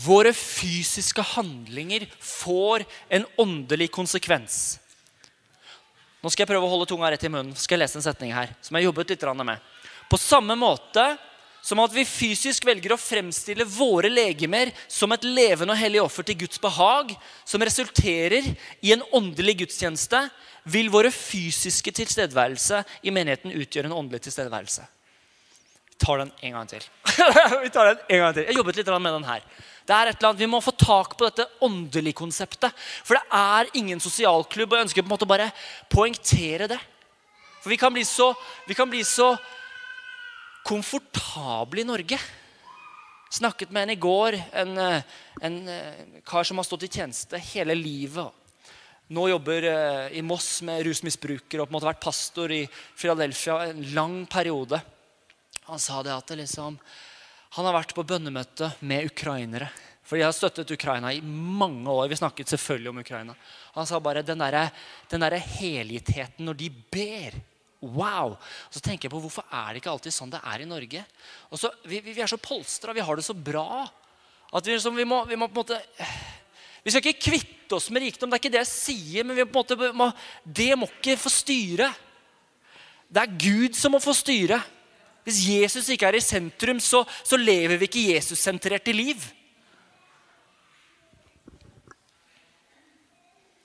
Våre 0.03 0.31
fysiske 0.35 1.23
handlinger 1.33 2.05
får 2.19 2.83
en 3.11 3.25
åndelig 3.39 3.89
konsekvens. 3.95 4.79
Nå 6.21 6.29
skal 6.29 6.45
jeg 6.45 6.51
prøve 6.53 6.67
å 6.67 6.71
holde 6.71 6.85
tunga 6.89 7.09
rett 7.09 7.23
i 7.25 7.31
munnen. 7.33 7.55
skal 7.57 7.77
jeg 7.77 7.85
lese 7.85 7.97
en 7.97 8.05
setning 8.05 8.33
her, 8.33 8.53
som 8.61 8.77
jeg 8.77 8.85
jobbet 8.85 9.09
litt 9.09 9.23
med. 9.41 9.57
På 10.09 10.17
samme 10.21 10.55
måte 10.55 11.17
som 11.61 11.79
at 11.83 11.93
vi 11.93 12.03
fysisk 12.05 12.65
velger 12.65 12.95
å 12.95 12.99
fremstille 12.99 13.65
våre 13.69 14.09
legemer 14.09 14.71
som 14.89 15.11
et 15.13 15.25
levende 15.25 15.75
og 15.75 15.79
hellig 15.79 16.01
offer 16.01 16.25
til 16.25 16.39
Guds 16.41 16.61
behag, 16.61 17.13
som 17.45 17.61
resulterer 17.61 18.49
i 18.81 18.93
en 18.95 19.05
åndelig 19.13 19.59
gudstjeneste, 19.61 20.23
vil 20.63 20.89
våre 20.93 21.11
fysiske 21.13 21.93
tilstedeværelse 22.01 22.81
i 23.05 23.13
menigheten 23.13 23.53
utgjøre 23.53 23.89
en 23.89 23.97
åndelig 23.97 24.25
tilstedeværelse. 24.25 24.85
Vi 25.89 26.01
tar 26.01 26.23
den 26.23 26.31
en 26.41 26.57
gang 26.57 26.69
til. 26.69 26.85
vi 27.63 27.69
tar 27.69 27.91
den 27.91 28.01
en 28.09 28.23
gang 28.25 28.35
til. 28.37 28.47
Jeg 28.49 28.57
jobbet 28.57 28.81
litt 28.81 28.93
med 28.97 29.17
den 29.19 29.29
her. 29.29 29.45
Det 29.91 29.97
er 29.97 30.07
et 30.07 30.21
eller 30.21 30.29
annet, 30.29 30.39
Vi 30.39 30.47
må 30.47 30.61
få 30.63 30.71
tak 30.71 31.17
på 31.19 31.27
dette 31.27 31.49
åndelige 31.67 32.15
konseptet. 32.15 32.71
For 33.03 33.19
det 33.19 33.25
er 33.35 33.71
ingen 33.75 33.99
sosialklubb, 33.99 34.71
og 34.71 34.77
jeg 34.79 34.87
ønsker 34.87 35.03
på 35.03 35.09
en 35.09 35.15
måte 35.17 35.27
bare 35.27 35.49
poengtere 35.91 36.69
det. 36.71 36.79
For 37.59 37.73
vi 37.73 37.77
kan 37.77 37.91
bli 37.91 38.05
så, 38.07 38.29
vi 38.69 38.77
kan 38.77 38.87
bli 38.89 39.01
så 39.03 39.33
komfortable 40.63 41.83
i 41.83 41.89
Norge. 41.89 42.21
Snakket 43.31 43.71
med 43.75 43.83
en 43.83 43.93
i 43.97 43.99
går, 43.99 44.39
en, 44.63 44.77
eh, 44.77 45.03
en, 45.41 45.67
eh, 45.67 46.21
kar 46.25 46.47
som 46.47 46.57
har 46.57 46.63
stått 46.63 46.87
i 46.87 46.87
tjeneste 46.87 47.37
hele 47.51 47.75
livet. 47.75 48.31
Nå 49.09 49.27
jobber 49.27 49.63
eh, 49.63 50.17
i 50.17 50.21
Moss 50.21 50.61
med 50.61 50.85
rusmisbrukere 50.87 51.61
og 51.61 51.67
på 51.67 51.71
en 51.71 51.79
måte 51.81 51.91
vært 51.91 52.03
pastor 52.03 52.51
i 52.51 52.63
Philadelphia 52.95 53.67
en 53.67 53.83
lang 53.93 54.25
periode. 54.25 54.81
Han 55.67 55.79
sa 55.79 56.01
det 56.03 56.15
at 56.15 56.27
det 56.27 56.45
liksom, 56.45 56.79
han 57.51 57.67
har 57.67 57.75
vært 57.75 57.95
på 57.95 58.05
bønnemøte 58.07 58.69
med 58.87 59.09
ukrainere. 59.11 59.67
For 60.07 60.19
de 60.19 60.25
har 60.25 60.35
støttet 60.35 60.71
Ukraina 60.71 61.11
i 61.13 61.21
mange 61.23 61.87
år. 61.91 62.09
Vi 62.11 62.19
snakket 62.19 62.51
selvfølgelig 62.51 62.91
om 62.91 63.01
Ukraina. 63.03 63.35
Han 63.75 63.87
sa 63.87 63.99
bare 64.03 64.23
den 64.23 64.39
derre 64.41 64.69
der 65.11 65.37
helgitheten 65.59 66.47
når 66.47 66.59
de 66.59 66.69
ber 66.91 67.39
Wow! 67.81 68.35
Så 68.69 68.77
tenker 68.77 69.07
jeg 69.07 69.11
på 69.11 69.19
Hvorfor 69.23 69.41
er 69.49 69.71
det 69.71 69.79
ikke 69.81 69.89
alltid 69.89 70.13
sånn 70.13 70.29
det 70.29 70.41
er 70.45 70.61
i 70.61 70.67
Norge? 70.69 71.01
Og 71.49 71.57
så, 71.57 71.71
vi, 71.89 71.97
vi, 72.05 72.13
er 72.21 72.29
så 72.29 72.37
polstra, 72.37 72.93
vi 72.93 73.01
har 73.01 73.17
det 73.17 73.25
så 73.25 73.33
bra. 73.33 73.87
At 74.53 74.67
vi, 74.67 74.75
liksom, 74.75 74.93
vi, 74.99 75.05
må, 75.09 75.23
vi 75.25 75.39
må, 75.39 75.47
på 75.49 75.63
en 75.63 75.63
måte 75.63 75.79
Vi 76.85 76.93
skal 76.93 77.01
ikke 77.01 77.31
kvitte 77.31 77.79
oss 77.79 77.89
med 77.89 78.05
rikdom. 78.05 78.29
Det 78.29 78.37
er 78.37 78.43
ikke 78.43 78.53
det 78.53 78.61
jeg 78.61 78.69
sier, 78.69 79.25
men 79.25 79.41
måte 79.49 79.79
må, 79.97 80.11
det 80.45 80.69
må 80.77 80.91
ikke 80.91 81.17
få 81.23 81.33
styre. 81.33 81.89
Det 83.09 83.25
er 83.25 83.35
Gud 83.47 83.79
som 83.79 83.95
må 83.95 84.03
få 84.03 84.13
styre. 84.15 84.61
Hvis 85.27 85.41
Jesus 85.45 85.89
ikke 85.93 86.09
er 86.09 86.17
i 86.17 86.23
sentrum, 86.23 86.79
så, 86.81 87.03
så 87.23 87.37
lever 87.37 87.77
vi 87.77 87.89
ikke 87.89 88.07
Jesus-sentrerte 88.15 88.93
liv. 88.95 89.21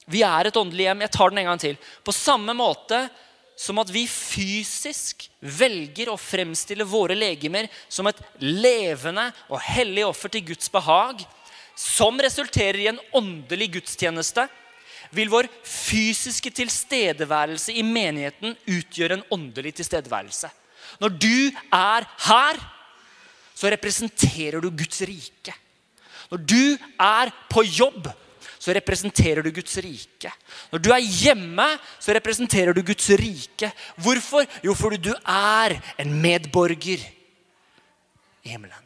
Vi 0.07 0.23
er 0.23 0.49
et 0.49 0.59
åndelig 0.59 0.87
hjem. 0.87 1.07
Jeg 1.07 1.15
tar 1.17 1.33
den 1.33 1.41
en 1.43 1.49
gang 1.51 1.63
til. 1.63 1.79
På 2.05 2.15
samme 2.15 2.55
måte 2.55 3.07
som 3.57 3.81
at 3.81 3.89
vi 3.89 4.05
fysisk 4.05 5.25
velger 5.41 6.11
å 6.13 6.19
fremstille 6.21 6.85
våre 6.87 7.17
legemer 7.17 7.71
som 7.89 8.07
et 8.11 8.21
levende 8.45 9.31
og 9.49 9.63
hellig 9.65 10.05
offer 10.05 10.33
til 10.33 10.45
Guds 10.53 10.69
behag, 10.73 11.25
som 11.77 12.21
resulterer 12.21 12.79
i 12.83 12.91
en 12.93 13.01
åndelig 13.17 13.71
gudstjeneste, 13.79 14.45
vil 15.17 15.31
vår 15.33 15.49
fysiske 15.65 16.51
tilstedeværelse 16.53 17.73
i 17.73 17.85
menigheten 17.87 18.57
utgjøre 18.69 19.19
en 19.19 19.27
åndelig 19.33 19.77
tilstedeværelse. 19.81 20.51
Når 21.01 21.09
du 21.09 21.51
er 21.73 22.07
her, 22.29 22.61
så 23.57 23.71
representerer 23.73 24.61
du 24.61 24.71
Guds 24.71 25.01
rike. 25.09 25.55
Når 26.31 26.43
du 26.43 26.63
er 27.01 27.33
på 27.51 27.65
jobb, 27.65 28.09
så 28.59 28.75
representerer 28.75 29.47
du 29.47 29.53
Guds 29.55 29.77
rike. 29.79 30.33
Når 30.73 30.83
du 30.83 30.91
er 30.91 31.05
hjemme, 31.05 31.67
så 32.03 32.17
representerer 32.17 32.75
du 32.75 32.83
Guds 32.83 33.09
rike. 33.21 33.71
Hvorfor? 34.03 34.47
Jo, 34.65 34.75
fordi 34.75 34.99
du 35.07 35.13
er 35.15 35.77
en 36.03 36.17
medborger 36.23 37.05
i 38.43 38.51
himmelen. 38.51 38.83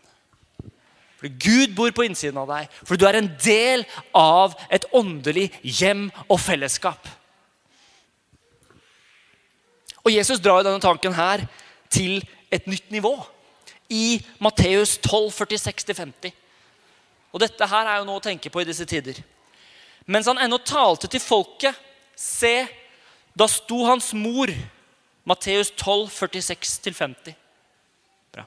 Fordi 1.20 1.32
Gud 1.36 1.74
bor 1.76 1.90
på 1.92 2.04
innsiden 2.08 2.38
av 2.40 2.48
deg. 2.48 2.68
Fordi 2.84 3.00
du 3.00 3.08
er 3.08 3.18
en 3.18 3.32
del 3.44 3.82
av 4.16 4.54
et 4.72 4.86
åndelig 4.96 5.50
hjem 5.60 6.06
og 6.28 6.38
fellesskap. 6.40 7.08
Og 10.00 10.12
Jesus 10.14 10.40
drar 10.40 10.62
jo 10.62 10.68
denne 10.70 10.80
tanken 10.80 11.12
her 11.12 11.44
til 11.90 12.20
et 12.50 12.66
nytt 12.70 12.90
nivå. 12.94 13.16
I 13.90 14.20
Matteus 14.38 14.96
12, 15.02 15.32
46-50. 15.34 16.32
Og 17.30 17.42
dette 17.42 17.66
her 17.70 17.86
er 17.86 18.00
jo 18.00 18.06
noe 18.08 18.20
å 18.20 18.24
tenke 18.24 18.50
på 18.50 18.62
i 18.62 18.68
disse 18.68 18.86
tider. 18.88 19.18
Mens 20.10 20.26
han 20.30 20.40
ennå 20.42 20.58
talte 20.66 21.10
til 21.10 21.22
folket, 21.22 21.76
se, 22.18 22.64
da 23.34 23.46
sto 23.50 23.84
hans 23.86 24.10
mor 24.16 24.50
Matteus 25.28 25.70
12, 25.76 26.08
46-50. 26.10 27.36
Bra. 28.34 28.46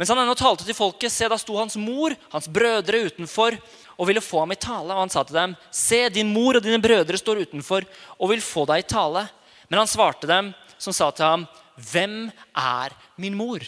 Mens 0.00 0.12
han 0.12 0.22
ennå 0.22 0.36
talte 0.38 0.64
til 0.64 0.76
folket, 0.76 1.12
se, 1.12 1.28
da 1.28 1.36
sto 1.40 1.58
hans 1.58 1.76
mor, 1.80 2.14
hans 2.32 2.48
brødre 2.48 3.04
utenfor 3.10 3.58
og 4.00 4.08
ville 4.08 4.24
få 4.24 4.44
ham 4.44 4.54
i 4.54 4.60
tale. 4.60 4.94
Og 4.94 5.04
han 5.04 5.12
sa 5.12 5.24
til 5.28 5.36
dem, 5.36 5.56
se, 5.74 6.06
din 6.14 6.32
mor 6.32 6.56
og 6.56 6.64
dine 6.64 6.80
brødre 6.80 7.20
står 7.20 7.44
utenfor 7.44 7.84
og 8.16 8.32
vil 8.32 8.44
få 8.44 8.64
deg 8.70 8.84
i 8.84 8.88
tale. 8.88 9.26
Men 9.68 9.82
han 9.82 9.90
svarte 9.90 10.30
dem, 10.30 10.54
som 10.80 10.96
sa 10.96 11.10
til 11.12 11.26
ham, 11.28 11.44
hvem 11.80 12.30
er 12.56 12.94
min 13.20 13.36
mor? 13.38 13.64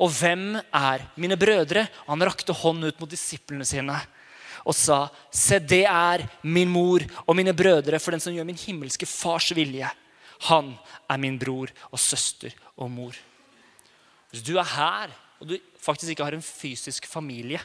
Og 0.00 0.10
hvem 0.16 0.56
er 0.56 1.04
mine 1.20 1.36
brødre? 1.38 1.86
Han 2.08 2.24
rakte 2.24 2.54
hånden 2.56 2.90
ut 2.90 3.00
mot 3.02 3.10
disiplene 3.10 3.66
sine 3.68 3.98
og 4.64 4.72
sa, 4.72 5.10
Se, 5.28 5.58
det 5.60 5.84
er 5.84 6.24
min 6.48 6.70
mor 6.72 7.02
og 7.26 7.36
mine 7.36 7.52
brødre, 7.52 7.98
for 8.00 8.14
den 8.14 8.22
som 8.22 8.32
gjør 8.32 8.46
min 8.48 8.56
himmelske 8.56 9.04
fars 9.08 9.50
vilje. 9.52 9.90
Han 10.48 10.72
er 11.10 11.20
min 11.20 11.36
bror 11.40 11.72
og 11.90 12.00
søster 12.00 12.54
og 12.80 12.88
mor. 12.90 13.18
Hvis 14.32 14.44
du 14.46 14.56
er 14.56 14.70
her, 14.72 15.12
og 15.36 15.50
du 15.50 15.58
faktisk 15.76 16.14
ikke 16.14 16.24
har 16.24 16.36
en 16.38 16.46
fysisk 16.46 17.06
familie, 17.10 17.60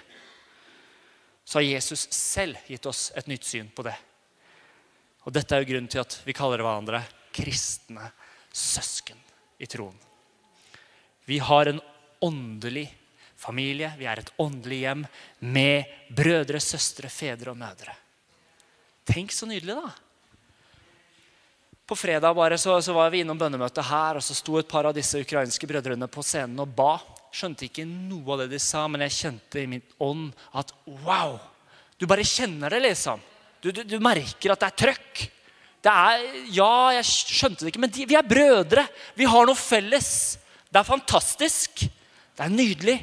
så 1.48 1.62
har 1.62 1.70
Jesus 1.70 2.04
selv 2.14 2.60
gitt 2.68 2.86
oss 2.86 3.10
et 3.18 3.32
nytt 3.32 3.48
syn 3.48 3.72
på 3.74 3.88
det. 3.88 3.96
Og 5.24 5.34
Dette 5.34 5.56
er 5.56 5.64
jo 5.64 5.72
grunnen 5.72 5.90
til 5.90 6.04
at 6.04 6.20
vi 6.28 6.36
kaller 6.36 6.62
hverandre 6.62 7.02
kristne 7.34 8.12
søsken 8.52 9.29
i 9.60 9.68
troen. 9.68 9.96
Vi 11.28 11.38
har 11.44 11.70
en 11.70 11.82
åndelig 12.26 12.88
familie, 13.40 13.92
vi 14.00 14.08
er 14.10 14.20
et 14.20 14.32
åndelig 14.42 14.82
hjem 14.84 15.06
med 15.40 15.92
brødre, 16.16 16.60
søstre, 16.64 17.12
fedre 17.12 17.54
og 17.54 17.60
mødre. 17.60 17.94
Tenk 19.08 19.34
så 19.34 19.48
nydelig, 19.50 19.76
da. 19.78 19.92
På 21.90 21.98
fredag 21.98 22.36
bare 22.38 22.58
så, 22.62 22.76
så 22.82 22.94
var 22.94 23.10
vi 23.10 23.24
innom 23.24 23.40
bønnemøtet 23.40 23.88
her, 23.88 24.20
og 24.20 24.26
så 24.26 24.36
sto 24.38 24.60
et 24.60 24.68
par 24.70 24.86
av 24.86 24.94
disse 24.94 25.18
ukrainske 25.24 25.70
brødrene 25.70 26.10
på 26.12 26.22
scenen 26.26 26.62
og 26.62 26.76
ba. 26.78 27.00
Skjønte 27.34 27.66
ikke 27.66 27.86
noe 27.88 28.36
av 28.36 28.44
det 28.44 28.52
de 28.52 28.60
sa, 28.62 28.84
men 28.90 29.06
jeg 29.08 29.16
kjente 29.16 29.64
i 29.64 29.70
min 29.70 29.86
ånd 30.02 30.30
at 30.58 30.74
wow! 31.06 31.40
Du 31.98 32.06
bare 32.10 32.26
kjenner 32.26 32.72
det, 32.72 32.84
liksom. 32.86 33.22
Du, 33.60 33.72
du, 33.76 33.82
du 33.84 33.98
merker 34.04 34.54
at 34.54 34.62
det 34.62 34.70
er 34.70 34.78
trøkk. 34.86 35.24
Det 35.80 35.92
er, 35.92 36.24
ja, 36.52 36.74
jeg 36.98 37.08
skjønte 37.08 37.64
det 37.64 37.72
ikke, 37.72 37.82
men 37.86 37.94
de, 37.96 38.08
vi 38.10 38.18
er 38.20 38.28
brødre. 38.28 38.84
Vi 39.16 39.28
har 39.30 39.48
noe 39.48 39.58
felles. 39.58 40.10
Det 40.68 40.82
er 40.82 40.88
fantastisk. 40.88 41.86
Det 42.36 42.46
er 42.46 42.52
nydelig. 42.52 42.98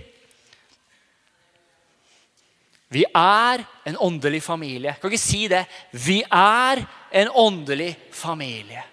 Vi 2.92 3.02
er 3.08 3.64
en 3.88 3.96
åndelig 4.00 4.42
familie. 4.44 4.92
Jeg 4.92 5.00
kan 5.00 5.12
ikke 5.12 5.22
si 5.22 5.46
det. 5.50 5.64
Vi 5.92 6.20
er 6.22 6.84
en 7.22 7.32
åndelig 7.34 7.90
familie. 8.14 8.84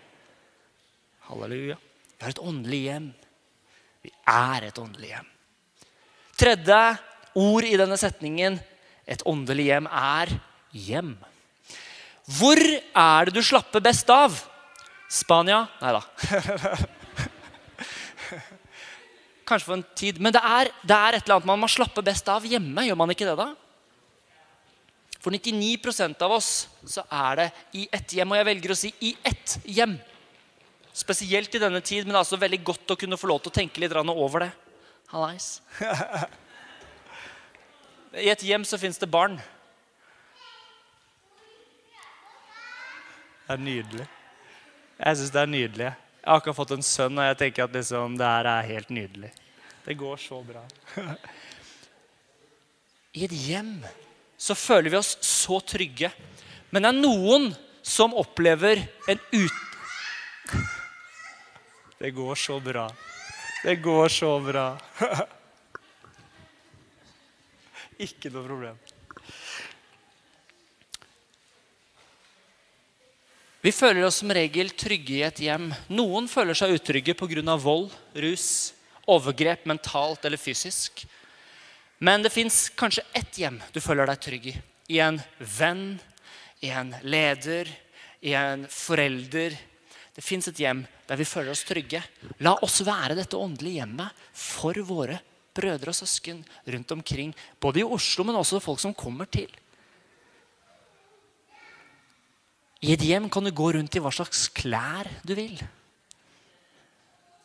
Halleluja. 1.28 1.78
Vi 2.18 2.26
har 2.26 2.34
et 2.34 2.42
åndelig 2.42 2.82
hjem. 2.88 3.12
Vi 4.04 4.12
er 4.28 4.68
et 4.68 4.80
åndelig 4.80 5.12
hjem. 5.14 5.30
Tredje 6.40 6.80
ord 7.36 7.68
i 7.68 7.78
denne 7.78 7.98
setningen, 8.00 8.58
et 9.06 9.24
åndelig 9.30 9.70
hjem, 9.70 9.88
er 9.88 10.34
hjem. 10.72 11.14
Hvor 12.24 12.60
er 12.60 13.28
det 13.28 13.34
du 13.36 13.42
slapper 13.44 13.84
best 13.84 14.10
av? 14.14 14.38
Spania? 15.12 15.66
Nei 15.82 15.92
da. 15.94 16.02
Kanskje 19.48 19.68
for 19.68 19.76
en 19.76 19.84
tid. 19.98 20.22
Men 20.24 20.34
det 20.34 20.40
er, 20.40 20.72
det 20.88 20.96
er, 20.96 21.18
et 21.18 21.26
eller 21.26 21.36
annet 21.38 21.50
man 21.52 21.60
må 21.62 21.68
slappe 21.72 22.04
best 22.06 22.30
av 22.32 22.46
hjemme. 22.48 22.86
Gjør 22.88 23.00
man 23.00 23.12
ikke 23.12 23.28
det, 23.28 23.36
da? 23.38 23.50
For 25.24 25.36
99% 25.36 26.24
av 26.24 26.32
oss 26.36 26.50
så 26.88 27.04
er 27.08 27.40
det 27.40 27.50
i 27.80 27.86
ett 27.92 28.16
hjem. 28.16 28.32
Og 28.32 28.40
jeg 28.40 28.50
velger 28.50 28.74
å 28.74 28.80
si 28.80 28.94
i 29.04 29.14
ett 29.28 29.58
hjem. 29.68 29.98
Spesielt 30.94 31.56
i 31.56 31.62
denne 31.62 31.82
tid, 31.84 32.04
men 32.04 32.14
det 32.14 32.20
er 32.20 32.24
altså 32.24 32.40
veldig 32.40 32.62
godt 32.64 32.94
å 32.94 33.00
kunne 33.00 33.20
få 33.20 33.30
lov 33.32 33.44
til 33.44 33.52
å 33.52 33.58
tenke 33.60 33.82
litt 33.84 33.96
over 33.98 34.46
det. 34.46 34.52
Hallais. 35.12 35.58
I 38.24 38.30
et 38.30 38.44
hjem 38.46 38.64
så 38.68 38.78
fins 38.78 39.00
det 39.02 39.10
barn. 39.10 39.40
Det 43.44 43.56
er 43.58 43.60
nydelig. 43.60 44.06
Jeg 45.00 45.20
syns 45.20 45.34
det 45.36 45.42
er 45.42 45.50
nydelig. 45.52 45.88
Jeg 45.92 46.30
har 46.30 46.40
akkurat 46.40 46.56
fått 46.56 46.72
en 46.78 46.86
sønn, 46.86 47.18
og 47.20 47.26
jeg 47.28 47.40
tenker 47.42 47.66
at 47.66 47.74
liksom, 47.76 48.16
det 48.20 48.30
her 48.30 48.48
er 48.48 48.70
helt 48.70 48.94
nydelig. 48.96 49.32
Det 49.84 49.98
går 50.00 50.22
så 50.24 50.40
bra. 50.48 50.64
I 53.20 53.26
et 53.28 53.36
hjem 53.36 53.76
så 54.40 54.56
føler 54.56 54.94
vi 54.94 55.00
oss 55.00 55.18
så 55.28 55.60
trygge. 55.60 56.10
Men 56.72 56.86
det 56.86 56.94
er 56.94 57.02
noen 57.04 57.52
som 57.84 58.16
opplever 58.18 58.82
en 59.12 59.20
ut... 59.36 59.60
Det 62.04 62.10
går 62.12 62.36
så 62.36 62.58
bra. 62.60 62.88
Det 63.64 63.76
går 63.80 64.10
så 64.12 64.32
bra. 64.44 64.66
Ikke 68.04 68.32
noe 68.34 68.44
problem. 68.44 68.80
Vi 73.64 73.72
føler 73.72 74.04
oss 74.04 74.18
som 74.20 74.32
regel 74.36 74.74
trygge 74.76 75.14
i 75.16 75.22
et 75.24 75.38
hjem. 75.40 75.70
Noen 75.96 76.26
føler 76.28 76.58
seg 76.58 76.74
utrygge 76.76 77.14
pga. 77.16 77.56
vold, 77.56 77.94
rus, 78.12 78.74
overgrep 79.08 79.64
mentalt 79.66 80.26
eller 80.26 80.38
fysisk. 80.38 81.06
Men 82.00 82.22
det 82.22 82.34
fins 82.34 82.68
kanskje 82.76 83.06
ett 83.16 83.40
hjem 83.40 83.62
du 83.72 83.80
føler 83.80 84.06
deg 84.06 84.20
trygg 84.20 84.48
i. 84.52 84.56
I 84.90 85.00
en 85.00 85.22
venn, 85.40 85.98
i 86.60 86.74
en 86.76 86.94
leder, 87.04 87.72
i 88.20 88.36
en 88.36 88.68
forelder. 88.68 89.56
Det 90.12 90.24
fins 90.24 90.52
et 90.52 90.60
hjem 90.60 90.84
der 91.08 91.16
vi 91.16 91.24
føler 91.24 91.56
oss 91.56 91.64
trygge. 91.64 92.04
La 92.44 92.58
oss 92.60 92.82
være 92.84 93.16
dette 93.16 93.40
åndelige 93.40 93.80
hjemmet 93.80 94.28
for 94.36 94.76
våre 94.84 95.22
brødre 95.56 95.96
og 95.96 95.96
søsken 95.96 96.44
rundt 96.68 96.92
omkring. 96.92 97.32
Både 97.62 97.80
i 97.80 97.88
Oslo, 97.88 98.28
men 98.28 98.36
også 98.36 98.60
folk 98.60 98.84
som 98.84 98.92
kommer 98.92 99.32
til. 99.32 99.48
I 102.84 102.98
et 102.98 103.06
hjem 103.08 103.30
kan 103.32 103.46
du 103.46 103.52
gå 103.56 103.72
rundt 103.78 103.96
i 103.96 104.02
hva 104.04 104.12
slags 104.12 104.50
klær 104.52 105.08
du 105.24 105.32
vil. 105.38 105.56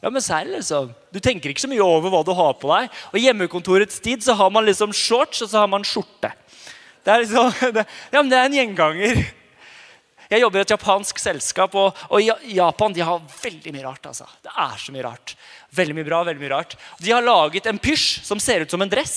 Ja, 0.03 0.11
men 0.11 0.23
serr, 0.23 0.47
liksom. 0.51 0.91
Du 1.15 1.19
tenker 1.23 1.51
ikke 1.51 1.63
så 1.65 1.71
mye 1.71 1.83
over 1.83 2.11
hva 2.13 2.25
du 2.27 2.33
har 2.35 2.55
på 2.59 2.71
deg. 2.71 2.91
Og 3.11 3.23
hjemmekontorets 3.23 3.99
tid 4.03 4.23
så 4.23 4.35
har 4.39 4.51
man 4.55 4.67
liksom 4.67 4.95
shorts 4.95 5.43
og 5.43 5.51
så 5.51 5.63
har 5.63 5.71
man 5.71 5.87
skjorte. 5.87 6.31
Det 7.07 7.15
er 7.15 7.23
liksom, 7.23 7.51
det, 7.77 7.87
ja, 8.13 8.21
men 8.21 8.31
det 8.31 8.39
er 8.39 8.51
en 8.51 8.59
gjenganger. 8.59 9.23
Jeg 10.29 10.43
jobber 10.43 10.61
i 10.61 10.67
et 10.67 10.75
japansk 10.75 11.23
selskap, 11.23 11.75
og, 11.79 12.03
og 12.13 12.51
Japan 12.53 12.93
de 12.95 13.07
har 13.07 13.23
veldig 13.41 13.73
mye 13.75 13.87
rart. 13.87 14.11
altså. 14.11 14.27
Det 14.45 14.53
er 14.53 14.77
så 14.83 14.95
mye 14.95 15.07
rart. 15.07 15.35
Veldig 15.79 15.97
mye 15.97 16.11
bra, 16.11 16.21
veldig 16.27 16.43
mye 16.43 16.53
rart. 16.53 16.77
De 17.01 17.15
har 17.15 17.25
laget 17.25 17.71
en 17.71 17.81
pysj 17.81 18.27
som 18.27 18.43
ser 18.43 18.67
ut 18.67 18.75
som 18.75 18.83
en 18.85 18.93
dress. 18.93 19.17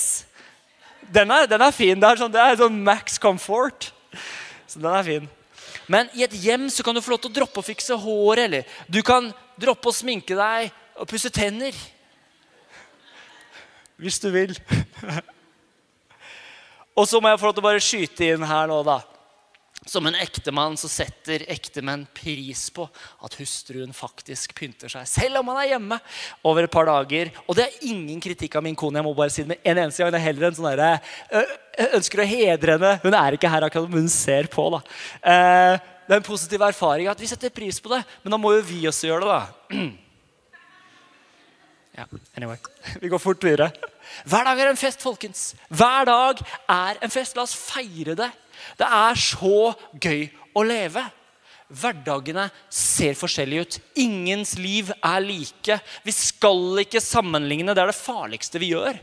Den 1.11 1.33
er, 1.33 1.49
den 1.51 1.65
er 1.65 1.75
fin. 1.75 1.99
Det 1.99 2.13
er, 2.13 2.21
sånn, 2.21 2.33
det 2.33 2.41
er 2.41 2.61
sånn 2.61 2.81
max 2.85 3.19
comfort. 3.21 3.89
Så 4.69 4.79
den 4.79 4.93
er 4.93 5.05
fin. 5.09 5.29
Men 5.91 6.07
i 6.15 6.23
et 6.23 6.35
hjem 6.39 6.69
så 6.71 6.85
kan 6.85 6.95
du 6.95 7.01
få 7.03 7.13
lov 7.13 7.23
til 7.25 7.33
å 7.33 7.37
droppe 7.41 7.59
å 7.59 7.65
fikse 7.65 7.97
håret. 7.99 8.45
Eller 8.47 8.77
du 8.87 9.01
kan 9.03 9.27
droppe 9.59 9.91
å 9.91 9.95
sminke 9.95 10.37
deg 10.37 10.71
og 10.95 11.09
pusse 11.09 11.31
tenner. 11.33 11.75
Hvis 13.99 14.21
du 14.23 14.29
vil. 14.33 14.55
og 16.97 17.07
så 17.09 17.19
må 17.19 17.31
jeg 17.31 17.41
få 17.41 17.49
lov 17.49 17.57
til 17.57 17.63
å 17.63 17.67
bare 17.67 17.83
skyte 17.83 18.31
inn 18.33 18.47
her 18.47 18.71
nå, 18.71 18.79
da. 18.87 19.01
Som 19.89 20.05
en 20.05 20.17
ektemann 20.21 20.75
så 20.77 20.85
setter 20.91 21.41
ektemenn 21.49 22.03
pris 22.13 22.67
på 22.69 22.83
at 23.25 23.37
hustruen 23.39 23.95
faktisk 23.97 24.53
pynter 24.59 24.91
seg, 24.93 25.07
selv 25.09 25.39
om 25.39 25.49
han 25.49 25.61
er 25.63 25.71
hjemme 25.71 25.97
over 26.45 26.67
et 26.67 26.73
par 26.73 26.85
dager. 26.85 27.31
Og 27.47 27.57
det 27.57 27.65
er 27.65 27.87
ingen 27.89 28.19
kritikk 28.21 28.59
av 28.59 28.65
min 28.65 28.77
kone. 28.77 28.99
jeg 28.99 29.07
må 29.07 29.15
bare 29.17 29.33
si 29.33 29.41
det 29.41 29.57
en 29.57 29.81
eneste 29.81 30.03
gang. 30.03 30.11
Det 30.13 30.19
er 30.19 30.27
heller 30.27 30.47
en 30.47 30.59
sånn 30.59 30.69
derre 30.69 30.91
Ønsker 31.97 32.21
å 32.21 32.27
hedre 32.27 32.75
henne. 32.75 32.93
Hun 33.01 33.15
er 33.15 33.37
ikke 33.37 33.49
her 33.49 33.65
akkurat, 33.65 33.89
men 33.89 34.03
hun 34.03 34.13
ser 34.13 34.51
på. 34.53 34.67
da. 34.75 34.83
Eh, 35.23 35.79
det 36.05 36.13
er 36.13 36.19
en 36.19 36.29
positiv 36.29 36.61
erfaring 36.61 37.07
at 37.09 37.21
vi 37.23 37.29
setter 37.31 37.49
pris 37.49 37.79
på 37.81 37.89
det. 37.95 38.03
Men 38.21 38.35
da 38.35 38.41
må 38.41 38.53
jo 38.53 38.61
vi 38.67 38.83
også 38.89 39.09
gjøre 39.09 39.25
det, 39.25 39.33
da. 39.33 39.81
Ja, 41.91 42.05
anyway. 42.39 42.55
Vi 43.01 43.09
går 43.11 43.19
fort 43.19 43.43
videre. 43.43 43.67
Hver 44.23 44.45
dag 44.47 44.59
er 44.63 44.69
en 44.71 44.79
fest, 44.79 45.01
folkens. 45.03 45.41
Hver 45.67 46.05
dag 46.07 46.39
er 46.71 47.01
en 47.03 47.11
fest. 47.11 47.35
La 47.35 47.43
oss 47.43 47.55
feire 47.57 48.15
det. 48.15 48.29
Det 48.79 48.87
er 48.87 49.19
så 49.19 49.71
gøy 50.01 50.27
å 50.57 50.63
leve. 50.67 51.03
Hverdagene 51.71 52.49
ser 52.67 53.15
forskjellige 53.15 53.63
ut. 53.63 53.79
Ingens 54.03 54.57
liv 54.59 54.91
er 54.97 55.23
like. 55.23 55.79
Vi 56.03 56.15
skal 56.15 56.83
ikke 56.83 57.03
sammenligne. 57.03 57.75
Det 57.75 57.83
er 57.83 57.93
det 57.93 57.99
farligste 57.99 58.59
vi 58.59 58.73
gjør. 58.73 58.99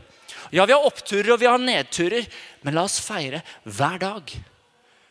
Ja, 0.53 0.65
vi 0.65 0.73
har 0.73 0.85
oppturer 0.85 1.33
og 1.33 1.41
vi 1.41 1.49
har 1.49 1.61
nedturer, 1.61 2.25
men 2.65 2.77
la 2.77 2.85
oss 2.85 2.99
feire 3.03 3.41
hver 3.65 3.99
dag. 4.01 4.31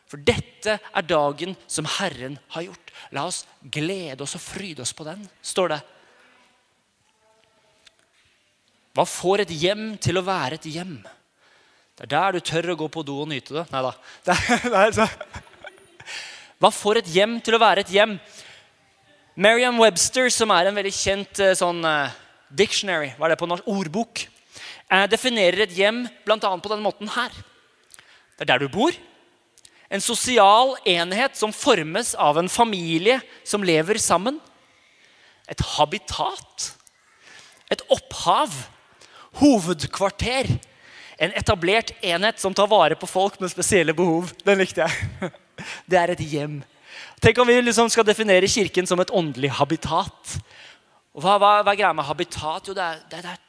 For 0.09 0.23
dette 0.25 0.79
er 0.79 1.05
dagen 1.07 1.55
som 1.69 1.87
Herren 1.99 2.39
har 2.55 2.65
gjort. 2.65 2.93
La 3.15 3.27
oss 3.29 3.45
glede 3.61 4.25
oss 4.25 4.39
og 4.39 4.43
fryde 4.43 4.83
oss 4.83 4.95
på 4.97 5.07
den, 5.07 5.21
står 5.45 5.75
det. 5.75 5.81
Hva 8.97 9.05
får 9.07 9.45
et 9.45 9.55
hjem 9.55 9.93
til 10.03 10.19
å 10.19 10.27
være 10.27 10.59
et 10.59 10.71
hjem? 10.73 10.97
Det 11.99 12.07
er 12.07 12.11
der 12.13 12.37
du 12.37 12.45
tør 12.47 12.71
å 12.71 12.79
gå 12.79 12.87
på 12.95 13.03
do 13.03 13.17
og 13.25 13.27
nyte 13.27 13.57
det. 13.57 13.65
Nei 13.75 13.81
da. 13.83 15.07
Hva 16.63 16.71
får 16.71 17.01
et 17.01 17.09
hjem 17.11 17.41
til 17.43 17.57
å 17.57 17.61
være 17.63 17.83
et 17.83 17.91
hjem? 17.91 18.13
Mariam 19.35 19.81
Webster, 19.83 20.31
som 20.31 20.53
er 20.55 20.71
en 20.71 20.79
veldig 20.79 20.95
kjent 20.95 21.41
eh, 21.43 21.57
sånn 21.59 21.83
uh, 21.83 22.15
dictionary, 22.55 23.13
hva 23.19 23.27
er 23.27 23.35
det 23.35 23.41
på 23.43 23.49
norsk? 23.51 23.67
ordbok, 23.71 24.23
uh, 24.91 25.07
definerer 25.11 25.65
et 25.67 25.75
hjem 25.75 26.05
bl.a. 26.27 26.39
på 26.39 26.71
denne 26.71 26.87
måten 26.87 27.11
her. 27.15 27.35
Det 28.39 28.47
er 28.47 28.53
der 28.53 28.63
du 28.63 28.71
bor. 28.71 28.95
En 29.91 30.03
sosial 30.03 30.77
enhet 30.87 31.35
som 31.39 31.55
formes 31.55 32.15
av 32.15 32.39
en 32.39 32.51
familie 32.51 33.19
som 33.43 33.67
lever 33.67 33.99
sammen. 33.99 34.39
Et 35.51 35.67
habitat. 35.75 36.73
Et 37.75 37.83
opphav. 37.91 38.55
Hovedkvarter. 39.43 40.51
En 41.19 41.35
etablert 41.35 41.91
enhet 42.05 42.39
som 42.39 42.55
tar 42.55 42.69
vare 42.71 42.95
på 42.99 43.09
folk 43.11 43.41
med 43.43 43.51
spesielle 43.51 43.95
behov. 43.97 44.31
Den 44.47 44.61
likte 44.63 44.87
jeg. 44.87 45.31
Det 45.91 45.99
er 45.99 46.13
et 46.15 46.23
hjem. 46.23 46.61
Tenk 47.19 47.41
om 47.43 47.49
vi 47.51 47.57
liksom 47.59 47.89
skal 47.91 48.07
definere 48.07 48.47
Kirken 48.51 48.87
som 48.87 49.01
et 49.03 49.11
åndelig 49.11 49.51
habitat. 49.59 50.37
Og 51.19 51.25
hva, 51.25 51.35
hva, 51.43 51.53
hva 51.67 51.75
er 51.75 51.81
greia 51.81 51.95
med 51.97 52.07
habitat? 52.07 52.71
Jo, 52.71 52.77
det 52.79 52.85
er, 52.85 53.01
det 53.11 53.19
er 53.19 53.27
der 53.33 53.41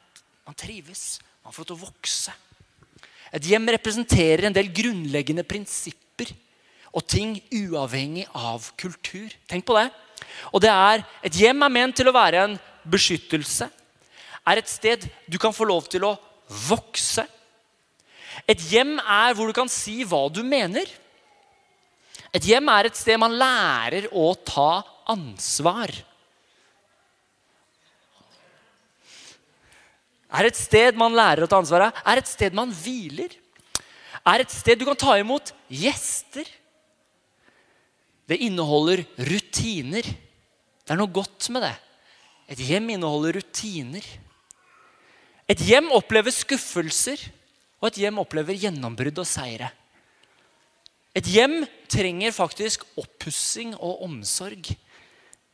man 0.48 0.58
trives. 0.58 1.20
Man 1.46 1.54
får 1.54 1.62
lov 1.62 1.70
til 1.70 1.78
å 1.78 1.84
vokse. 1.86 2.34
Et 3.30 3.46
hjem 3.52 3.70
representerer 3.70 4.48
en 4.48 4.56
del 4.56 4.72
grunnleggende 4.74 5.46
prinsipper 5.46 6.32
og 6.90 7.06
ting 7.06 7.36
uavhengig 7.54 8.26
av 8.34 8.72
kultur. 8.80 9.30
Tenk 9.46 9.68
på 9.68 9.78
det. 9.78 9.86
Og 10.50 10.62
det 10.62 10.72
er, 10.74 11.04
Et 11.22 11.36
hjem 11.44 11.62
er 11.62 11.70
ment 11.70 11.96
til 11.96 12.10
å 12.10 12.16
være 12.16 12.42
en 12.48 12.56
beskyttelse. 12.82 13.70
Er 14.50 14.58
et 14.58 14.68
sted 14.68 15.06
du 15.30 15.38
kan 15.38 15.54
få 15.54 15.68
lov 15.68 15.86
til 15.86 16.08
å 16.08 16.16
vokse. 16.66 17.22
Et 18.50 18.60
hjem 18.70 18.96
er 18.98 19.34
hvor 19.36 19.50
du 19.50 19.56
kan 19.56 19.70
si 19.70 20.00
hva 20.06 20.26
du 20.32 20.42
mener. 20.46 20.86
Et 22.34 22.46
hjem 22.46 22.68
er 22.70 22.88
et 22.88 22.98
sted 22.98 23.18
man 23.18 23.34
lærer 23.38 24.06
å 24.14 24.32
ta 24.46 24.82
ansvar. 25.10 25.90
Er 30.30 30.46
et 30.46 30.58
sted 30.58 30.98
man 30.98 31.16
lærer 31.16 31.42
å 31.42 31.50
ta 31.50 31.58
ansvar 31.58 31.88
av. 31.88 32.02
Er 32.06 32.20
et 32.20 32.30
sted 32.30 32.54
man 32.54 32.70
hviler. 32.70 33.34
Er 34.22 34.44
et 34.44 34.54
sted 34.54 34.78
du 34.78 34.86
kan 34.86 34.98
ta 34.98 35.16
imot 35.18 35.50
gjester. 35.66 36.46
Det 38.30 38.38
inneholder 38.46 39.02
rutiner. 39.26 40.06
Det 40.06 40.94
er 40.94 41.00
noe 41.00 41.10
godt 41.10 41.50
med 41.50 41.66
det. 41.66 41.74
Et 42.54 42.62
hjem 42.70 42.92
inneholder 42.94 43.40
rutiner. 43.40 44.06
Et 45.50 45.66
hjem 45.66 45.90
opplever 45.96 46.34
skuffelser 46.34 47.26
Og 47.80 47.88
et 47.88 48.00
hjem 48.02 48.20
opplever 48.20 48.58
gjennombrudd 48.60 49.22
og 49.22 49.28
seire. 49.28 49.70
Et 51.16 51.26
hjem 51.26 51.62
trenger 51.90 52.34
faktisk 52.34 52.84
oppussing 53.00 53.72
og 53.74 54.04
omsorg. 54.06 54.68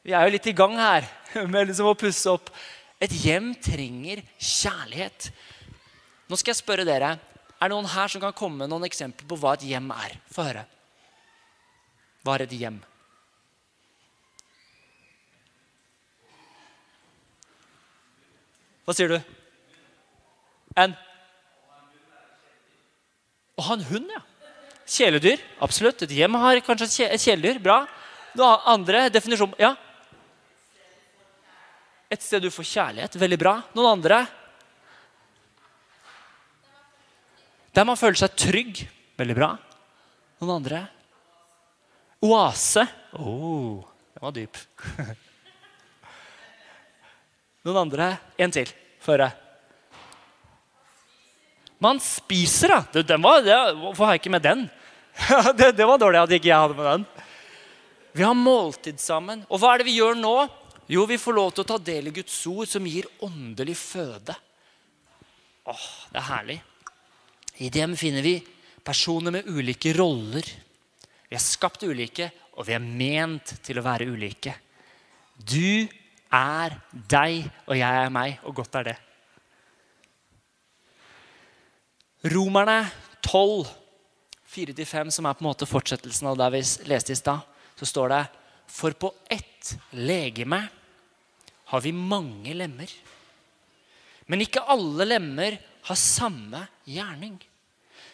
Vi 0.06 0.14
er 0.14 0.26
jo 0.26 0.34
litt 0.34 0.48
i 0.50 0.56
gang 0.56 0.76
her 0.78 1.06
med 1.52 1.70
liksom 1.70 1.90
å 1.90 1.98
pusse 1.98 2.30
opp. 2.30 2.50
Et 3.02 3.12
hjem 3.12 3.52
trenger 3.62 4.24
kjærlighet. 4.36 5.30
Nå 6.26 6.38
skal 6.38 6.52
jeg 6.52 6.62
spørre 6.62 6.86
dere. 6.88 7.14
Er 7.56 7.70
det 7.70 7.72
noen 7.72 7.88
her 7.88 8.10
som 8.12 8.20
kan 8.20 8.34
komme 8.36 8.64
med 8.64 8.72
noen 8.72 8.84
eksempler 8.88 9.28
på 9.28 9.38
hva 9.40 9.54
et 9.56 9.64
hjem 9.70 9.88
er? 9.94 10.18
Få 10.32 10.44
høre. 10.48 10.66
Hva 12.26 12.36
er 12.36 12.44
et 12.44 12.54
hjem? 12.58 12.78
Hva 18.86 18.94
sier 18.94 19.10
du? 19.10 19.18
En? 20.78 20.92
Å 23.56 23.64
ha 23.64 23.76
en 23.76 23.84
hund, 23.88 24.10
ja. 24.12 24.22
Kjæledyr. 24.86 25.40
Absolutt. 25.64 26.02
Et 26.04 26.14
hjem 26.18 26.36
har 26.38 26.60
kanskje 26.64 27.08
et 27.08 27.22
kjæledyr. 27.22 27.60
Bra. 27.62 27.82
Noe 28.36 28.58
andre 28.68 29.06
definisjon 29.10 29.54
Ja? 29.60 29.74
Et 32.12 32.22
sted 32.22 32.44
du 32.44 32.52
får 32.54 32.68
kjærlighet. 32.70 33.16
Veldig 33.18 33.38
bra. 33.40 33.54
Noen 33.74 33.96
andre? 33.96 34.20
Der 37.74 37.88
man 37.88 37.98
føler 37.98 38.20
seg 38.20 38.36
trygg. 38.38 38.84
Veldig 39.18 39.36
bra. 39.36 39.48
Noen 40.38 40.60
andre? 40.60 40.84
Oase. 42.26 42.86
Oh, 43.18 43.82
den 44.14 44.22
var 44.22 44.36
dyp. 44.36 44.60
Noen 47.66 47.82
andre? 47.82 48.12
En 48.38 48.54
til. 48.54 48.70
Føre. 49.02 49.32
Man 51.82 52.00
spiser, 52.00 52.72
da. 52.72 53.02
Den 53.02 53.22
var, 53.24 53.42
det, 53.44 53.56
hvorfor 53.80 54.06
har 54.06 54.16
jeg 54.16 54.24
ikke 54.24 54.34
med 54.36 54.44
den? 54.44 54.66
det, 55.58 55.72
det, 55.76 55.86
var 55.88 56.00
dårlig 56.00 56.22
at 56.22 56.36
ikke 56.36 56.50
jeg 56.50 56.62
hadde 56.62 56.78
med 56.78 56.88
den. 56.88 57.06
Vi 58.16 58.24
har 58.24 58.36
måltid 58.38 59.00
sammen. 59.00 59.44
Og 59.50 59.60
hva 59.60 59.74
er 59.74 59.82
det 59.82 59.90
vi 59.90 59.98
gjør 59.98 60.16
nå? 60.16 60.36
Jo, 60.88 61.04
vi 61.08 61.18
får 61.20 61.36
lov 61.36 61.52
til 61.52 61.64
å 61.64 61.68
ta 61.68 61.78
del 61.82 62.08
i 62.08 62.14
Guds 62.14 62.36
ord, 62.48 62.68
som 62.70 62.86
gir 62.86 63.08
åndelig 63.26 63.76
føde. 63.80 64.36
Åh, 65.66 65.86
Det 66.12 66.20
er 66.20 66.28
herlig. 66.30 66.60
I 67.58 67.70
dem 67.72 67.96
finner 67.96 68.22
vi 68.22 68.38
personer 68.84 69.34
med 69.34 69.48
ulike 69.48 69.92
roller. 69.96 70.46
Vi 71.26 71.36
er 71.36 71.42
skapt 71.42 71.82
ulike, 71.82 72.30
og 72.56 72.68
vi 72.68 72.76
er 72.76 72.84
ment 72.84 73.56
til 73.64 73.80
å 73.80 73.84
være 73.84 74.06
ulike. 74.06 74.54
Du 75.36 75.88
er 76.32 76.76
deg, 76.92 77.48
og 77.66 77.76
jeg 77.76 78.04
er 78.04 78.12
meg, 78.12 78.38
og 78.44 78.54
godt 78.62 78.78
er 78.80 78.92
det. 78.92 78.96
Romerne 82.22 82.86
12, 83.20 83.66
4-5, 84.48 85.10
som 85.10 85.26
er 85.26 85.36
på 85.36 85.44
en 85.44 85.50
måte 85.50 85.68
fortsettelsen 85.68 86.30
av 86.30 86.38
det 86.40 86.48
vi 86.54 86.62
leste 86.88 87.12
i 87.12 87.18
stad, 87.18 87.44
så 87.76 87.86
står 87.86 88.12
det 88.14 88.22
For 88.72 88.96
på 88.96 89.12
ett 89.30 89.74
legeme 89.92 90.62
har 91.70 91.80
vi 91.82 91.92
mange 91.92 92.54
lemmer. 92.54 92.90
Men 94.26 94.42
ikke 94.42 94.64
alle 94.70 95.06
lemmer 95.06 95.58
har 95.86 95.98
samme 95.98 96.64
gjerning. 96.88 97.36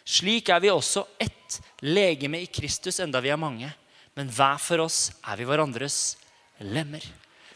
Slik 0.04 0.50
er 0.50 0.60
vi 0.60 0.72
også 0.72 1.06
ett 1.20 1.60
legeme 1.84 2.42
i 2.42 2.50
Kristus, 2.50 2.98
enda 3.00 3.20
vi 3.22 3.30
er 3.32 3.40
mange. 3.40 3.70
Men 4.16 4.28
hver 4.32 4.58
for 4.60 4.82
oss 4.84 5.12
er 5.22 5.38
vi 5.38 5.46
hverandres 5.48 6.16
lemmer. 6.60 7.04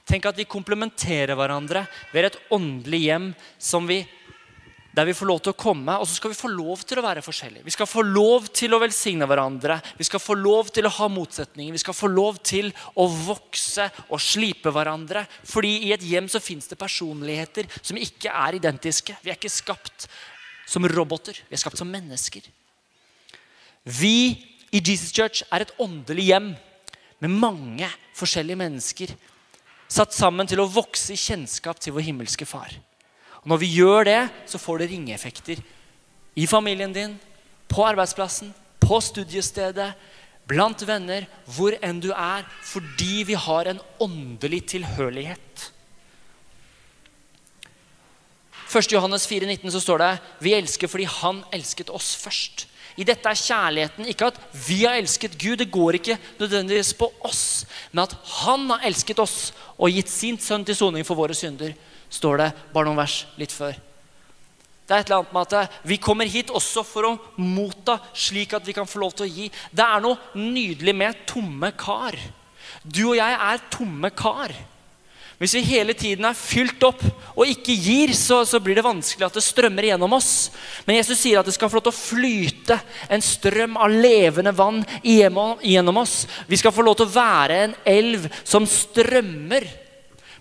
Tenk 0.07 0.29
at 0.29 0.39
vi 0.39 0.47
komplementerer 0.49 1.35
hverandre 1.37 1.83
ved 2.13 2.29
et 2.29 2.39
åndelig 2.55 3.03
hjem 3.09 3.33
som 3.59 3.89
vi 3.89 4.05
der 4.97 5.05
vi 5.05 5.13
får 5.13 5.29
lov 5.29 5.41
til 5.45 5.53
å 5.53 5.59
komme, 5.61 5.93
og 6.01 6.09
så 6.09 6.17
skal 6.17 6.33
vi 6.33 6.39
få 6.39 6.49
lov 6.49 6.81
til 6.89 6.97
å 6.97 7.05
være 7.05 7.25
forskjellige. 7.25 7.67
Vi 7.67 7.75
skal 7.75 7.89
få 7.91 8.01
lov 8.07 8.47
til 8.57 8.73
å 8.73 8.81
velsigne 8.81 9.29
hverandre, 9.29 9.77
vi 9.99 10.07
skal 10.09 10.23
få 10.25 10.39
lov 10.41 10.71
til 10.73 10.89
å 10.89 10.93
ha 10.97 11.09
motsetninger. 11.13 11.75
Vi 11.77 11.83
skal 11.83 11.97
få 11.97 12.09
lov 12.09 12.39
til 12.41 12.71
å 12.97 13.05
vokse 13.05 13.91
og 14.09 14.23
slipe 14.25 14.73
hverandre. 14.73 15.27
Fordi 15.45 15.75
i 15.85 15.93
et 15.93 16.07
hjem 16.07 16.31
så 16.33 16.41
fins 16.41 16.71
det 16.71 16.81
personligheter 16.81 17.69
som 17.83 18.01
ikke 18.01 18.33
er 18.33 18.57
identiske. 18.57 19.19
Vi 19.21 19.35
er 19.35 19.37
ikke 19.37 19.53
skapt 19.53 20.09
som 20.67 20.89
roboter, 20.89 21.43
vi 21.45 21.59
er 21.59 21.61
skapt 21.61 21.79
som 21.79 21.93
mennesker. 21.93 22.49
Vi 23.85 24.17
i 24.73 24.81
Jesus 24.81 25.13
Church 25.13 25.45
er 25.53 25.67
et 25.67 25.77
åndelig 25.79 26.31
hjem 26.33 26.55
med 27.21 27.37
mange 27.37 27.93
forskjellige 28.17 28.65
mennesker 28.65 29.13
satt 29.93 30.17
sammen 30.17 30.49
til 30.49 30.65
å 30.65 30.71
vokse 30.73 31.13
i 31.13 31.21
kjennskap 31.21 31.79
til 31.85 31.95
vår 31.95 32.09
himmelske 32.09 32.49
far. 32.49 32.73
Og 33.47 33.53
når 33.53 33.61
vi 33.63 33.67
gjør 33.79 34.09
det, 34.09 34.21
så 34.51 34.59
får 34.59 34.81
det 34.83 34.89
ringeeffekter 34.91 35.61
i 36.35 36.49
familien 36.51 36.91
din, 36.91 37.13
på 37.71 37.85
arbeidsplassen, 37.87 38.51
på 38.83 38.99
studiestedet, 38.99 39.93
blant 40.51 40.83
venner, 40.83 41.29
hvor 41.55 41.77
enn 41.79 42.03
du 42.03 42.11
er, 42.11 42.43
fordi 42.67 43.23
vi 43.31 43.39
har 43.39 43.71
en 43.71 43.79
åndelig 44.03 44.65
tilhørighet. 44.75 45.71
1. 48.67 48.91
Johannes 48.91 49.31
4, 49.31 49.47
19 49.47 49.71
så 49.71 49.81
står 49.85 50.03
det 50.03 50.13
vi 50.43 50.59
elsker 50.59 50.91
fordi 50.91 51.07
han 51.07 51.45
elsket 51.55 51.95
oss 51.95 52.17
først. 52.19 52.67
I 52.99 53.07
dette 53.07 53.31
er 53.31 53.39
kjærligheten 53.47 54.11
ikke 54.11 54.33
at 54.33 54.43
vi 54.67 54.83
har 54.83 54.99
elsket 54.99 55.39
Gud, 55.39 55.61
det 55.63 55.71
går 55.71 56.01
ikke 56.01 56.19
nødvendigvis 56.41 56.97
på 56.99 57.13
oss, 57.23 57.63
men 57.93 58.09
at 58.09 58.19
han 58.43 58.67
har 58.75 58.91
elsket 58.91 59.23
oss 59.23 59.53
og 59.77 59.95
gitt 59.95 60.11
sin 60.11 60.39
sønn 60.43 60.67
til 60.67 60.75
soning 60.75 61.07
for 61.07 61.15
våre 61.15 61.37
synder 61.37 61.77
står 62.13 62.43
det 62.43 62.53
bare 62.73 62.89
noen 62.89 63.01
vers 63.01 63.25
litt 63.41 63.55
før. 63.55 63.77
Det 64.87 64.95
er 64.95 65.03
et 65.03 65.09
eller 65.11 65.25
annet 65.25 65.35
med 65.35 65.55
at 65.59 65.81
Vi 65.83 65.99
kommer 65.99 66.31
hit 66.31 66.53
også 66.55 66.85
for 66.87 67.09
å 67.09 67.17
motta, 67.43 67.99
slik 68.15 68.55
at 68.55 68.67
vi 68.67 68.75
kan 68.77 68.87
få 68.87 69.03
lov 69.03 69.17
til 69.19 69.27
å 69.27 69.33
gi. 69.33 69.51
Det 69.75 69.83
er 69.83 70.03
noe 70.05 70.39
nydelig 70.39 70.95
med 70.95 71.27
tomme 71.27 71.73
kar. 71.75 72.15
Du 72.87 73.09
og 73.09 73.19
jeg 73.19 73.35
er 73.35 73.67
tomme 73.73 74.13
kar. 74.15 74.55
Hvis 75.37 75.53
vi 75.59 75.67
hele 75.69 75.93
tiden 75.93 76.25
er 76.25 76.39
fylt 76.39 76.81
opp 76.87 77.03
og 77.35 77.51
ikke 77.51 77.75
gir, 77.75 78.15
så, 78.17 78.39
så, 78.49 78.57
blir 78.63 78.79
det 78.79 78.87
vanskelig 78.87 79.27
at 79.27 79.35
det 79.37 79.43
strømmer 79.45 79.91
gjennom 79.91 80.15
oss. 80.17 80.31
Men 80.87 80.97
Jesus 80.97 81.19
sier 81.21 81.43
at 81.43 81.49
det 81.49 81.53
skal 81.53 81.69
få 81.69 81.77
lov 81.77 81.89
til 81.89 81.93
å 81.93 81.99
flyte 81.99 82.79
en 83.13 83.25
strøm 83.25 83.77
av 83.77 83.93
levende 83.93 84.55
vann 84.57 84.81
gjennom 85.05 86.01
oss. 86.01 86.23
Vi 86.49 86.57
skal 86.57 86.73
få 86.73 86.87
lov 86.87 86.97
til 86.97 87.11
å 87.11 87.17
være 87.19 87.59
en 87.67 87.77
elv 87.91 88.31
som 88.47 88.65
strømmer. 88.71 89.69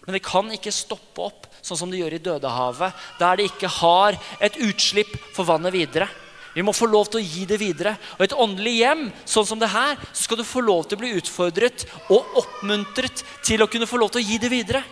Men 0.05 0.15
det 0.15 0.23
kan 0.23 0.53
ikke 0.53 0.71
stoppe 0.71 1.27
opp 1.27 1.49
sånn 1.65 1.79
som 1.79 1.91
det 1.91 2.03
gjør 2.03 2.15
i 2.17 2.21
Dødehavet, 2.27 3.07
der 3.19 3.39
det 3.39 3.49
ikke 3.49 3.71
har 3.81 4.17
et 4.43 4.59
utslipp 4.61 5.15
for 5.33 5.47
vannet 5.49 5.73
videre. 5.73 6.07
Vi 6.55 6.63
må 6.63 6.71
få 6.71 6.87
lov 6.87 7.09
til 7.11 7.19
å 7.19 7.25
gi 7.25 7.43
det 7.49 7.57
videre. 7.59 7.97
Og 8.15 8.21
et 8.23 8.35
åndelig 8.45 8.77
hjem 8.77 9.01
sånn 9.27 9.47
som 9.49 9.59
det 9.59 9.73
her, 9.73 9.97
så 10.13 10.23
skal 10.23 10.39
du 10.39 10.45
få 10.47 10.63
lov 10.63 10.85
til 10.85 10.95
å 10.95 11.01
bli 11.01 11.15
utfordret 11.19 11.83
og 12.07 12.37
oppmuntret 12.39 13.25
til 13.43 13.63
å 13.63 13.67
kunne 13.67 13.89
få 13.89 13.99
lov 13.99 14.13
til 14.13 14.23
å 14.23 14.27
gi 14.29 14.39
det 14.39 14.51
videre. 14.53 14.83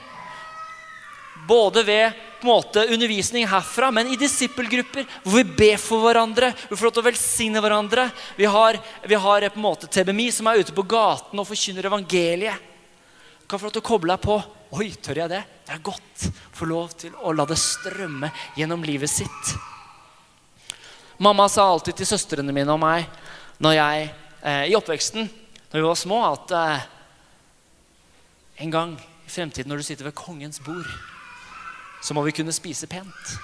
Både 1.48 1.86
ved 1.88 2.20
måte, 2.44 2.84
undervisning 2.92 3.48
herfra, 3.48 3.88
men 3.96 4.12
i 4.12 4.20
disippelgrupper 4.20 5.08
hvor 5.24 5.40
vi 5.40 5.56
ber 5.64 5.80
for 5.80 6.04
hverandre. 6.04 6.52
Vi 6.68 6.76
får 6.76 6.90
lov 6.90 6.96
til 6.98 7.04
å 7.06 7.08
velsigne 7.08 7.64
hverandre. 7.64 8.10
Vi 8.36 8.50
har, 8.58 8.80
vi 9.08 9.24
har 9.26 9.48
på 9.48 9.60
en 9.60 9.68
måte 9.70 9.88
TBMI 9.88 10.30
som 10.36 10.52
er 10.52 10.60
ute 10.60 10.76
på 10.76 10.84
gaten 10.84 11.40
og 11.40 11.48
forkynner 11.48 11.88
evangeliet. 11.88 12.73
Kan 13.48 13.60
få 13.60 13.68
lov 13.68 13.76
til 13.76 13.84
å 13.84 13.88
koble 13.88 14.14
deg 14.14 14.24
på. 14.24 14.38
Oi, 14.74 14.90
tør 15.04 15.24
jeg 15.24 15.32
det? 15.32 15.44
Det 15.68 15.76
er 15.76 15.86
godt 15.86 16.26
få 16.54 16.68
lov 16.70 16.96
til 16.98 17.14
å 17.22 17.34
la 17.36 17.46
det 17.50 17.60
strømme 17.60 18.32
gjennom 18.58 18.84
livet 18.86 19.12
sitt. 19.12 19.54
Mamma 21.22 21.46
sa 21.52 21.68
alltid 21.70 22.00
til 22.00 22.10
søstrene 22.10 22.56
mine 22.56 22.74
og 22.74 22.82
meg 22.82 23.06
når 23.64 23.78
jeg, 23.78 24.10
eh, 24.42 24.66
i 24.72 24.76
oppveksten 24.76 25.30
når 25.72 25.78
vi 25.80 25.86
var 25.86 25.98
små, 26.00 26.20
at 26.34 26.54
eh, 26.58 26.86
en 28.66 28.74
gang 28.74 28.96
i 28.98 29.32
fremtiden 29.32 29.70
når 29.72 29.82
du 29.82 29.88
sitter 29.88 30.10
ved 30.10 30.18
kongens 30.18 30.62
bord, 30.64 30.90
så 32.04 32.14
må 32.14 32.26
vi 32.26 32.36
kunne 32.36 32.54
spise 32.54 32.90
pent. 32.90 33.36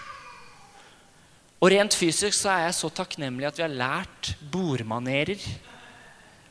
Og 1.60 1.72
rent 1.74 1.96
fysisk 1.96 2.38
så 2.38 2.52
er 2.54 2.66
jeg 2.68 2.78
så 2.78 2.90
takknemlig 2.94 3.50
at 3.50 3.58
vi 3.60 3.66
har 3.66 3.74
lært 3.74 4.34
bordmanerer. 4.52 5.42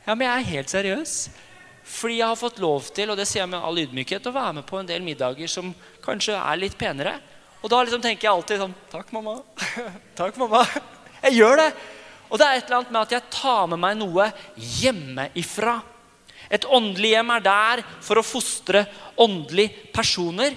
Ja, 0.07 0.15
men 0.15 0.27
jeg 0.27 0.35
er 0.35 0.51
helt 0.53 0.73
seriøs. 0.73 1.15
Fordi 1.89 2.19
jeg 2.21 2.29
har 2.29 2.39
fått 2.39 2.61
lov 2.63 2.91
til 2.95 3.11
og 3.11 3.19
det 3.19 3.27
sier 3.29 3.43
jeg 3.43 3.51
med 3.51 3.65
all 3.65 3.81
ydmykhet, 3.81 4.29
å 4.29 4.35
være 4.35 4.59
med 4.61 4.67
på 4.69 4.79
en 4.79 4.89
del 4.89 5.05
middager 5.05 5.51
som 5.51 5.73
kanskje 6.05 6.37
er 6.37 6.61
litt 6.61 6.77
penere. 6.79 7.17
Og 7.63 7.71
da 7.73 7.81
liksom 7.83 8.03
tenker 8.05 8.29
jeg 8.29 8.35
alltid 8.35 8.61
sånn 8.63 8.75
Takk, 8.93 9.13
mamma. 9.17 9.39
Takk, 10.19 10.37
mamma. 10.39 10.63
Jeg 11.25 11.41
gjør 11.41 11.59
det. 11.63 11.71
Og 12.29 12.39
det 12.39 12.47
er 12.47 12.59
et 12.59 12.67
eller 12.69 12.83
annet 12.83 12.93
med 12.95 13.07
at 13.07 13.15
jeg 13.17 13.33
tar 13.33 13.71
med 13.73 13.81
meg 13.83 13.97
noe 13.99 14.29
hjemmefra. 14.79 15.79
Et 16.53 16.65
åndelig 16.65 17.13
hjem 17.17 17.35
er 17.35 17.45
der 17.45 17.85
for 18.05 18.21
å 18.21 18.27
fostre 18.27 18.85
åndelige 19.21 19.91
personer. 19.97 20.57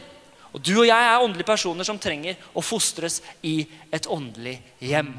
Og 0.51 0.59
du 0.59 0.73
og 0.81 0.87
jeg 0.87 1.07
er 1.07 1.23
åndelige 1.23 1.47
personer 1.47 1.87
som 1.87 1.99
trenger 1.99 2.39
å 2.53 2.63
fostres 2.63 3.21
i 3.47 3.61
et 3.91 4.07
åndelig 4.11 4.59
hjem. 4.83 5.15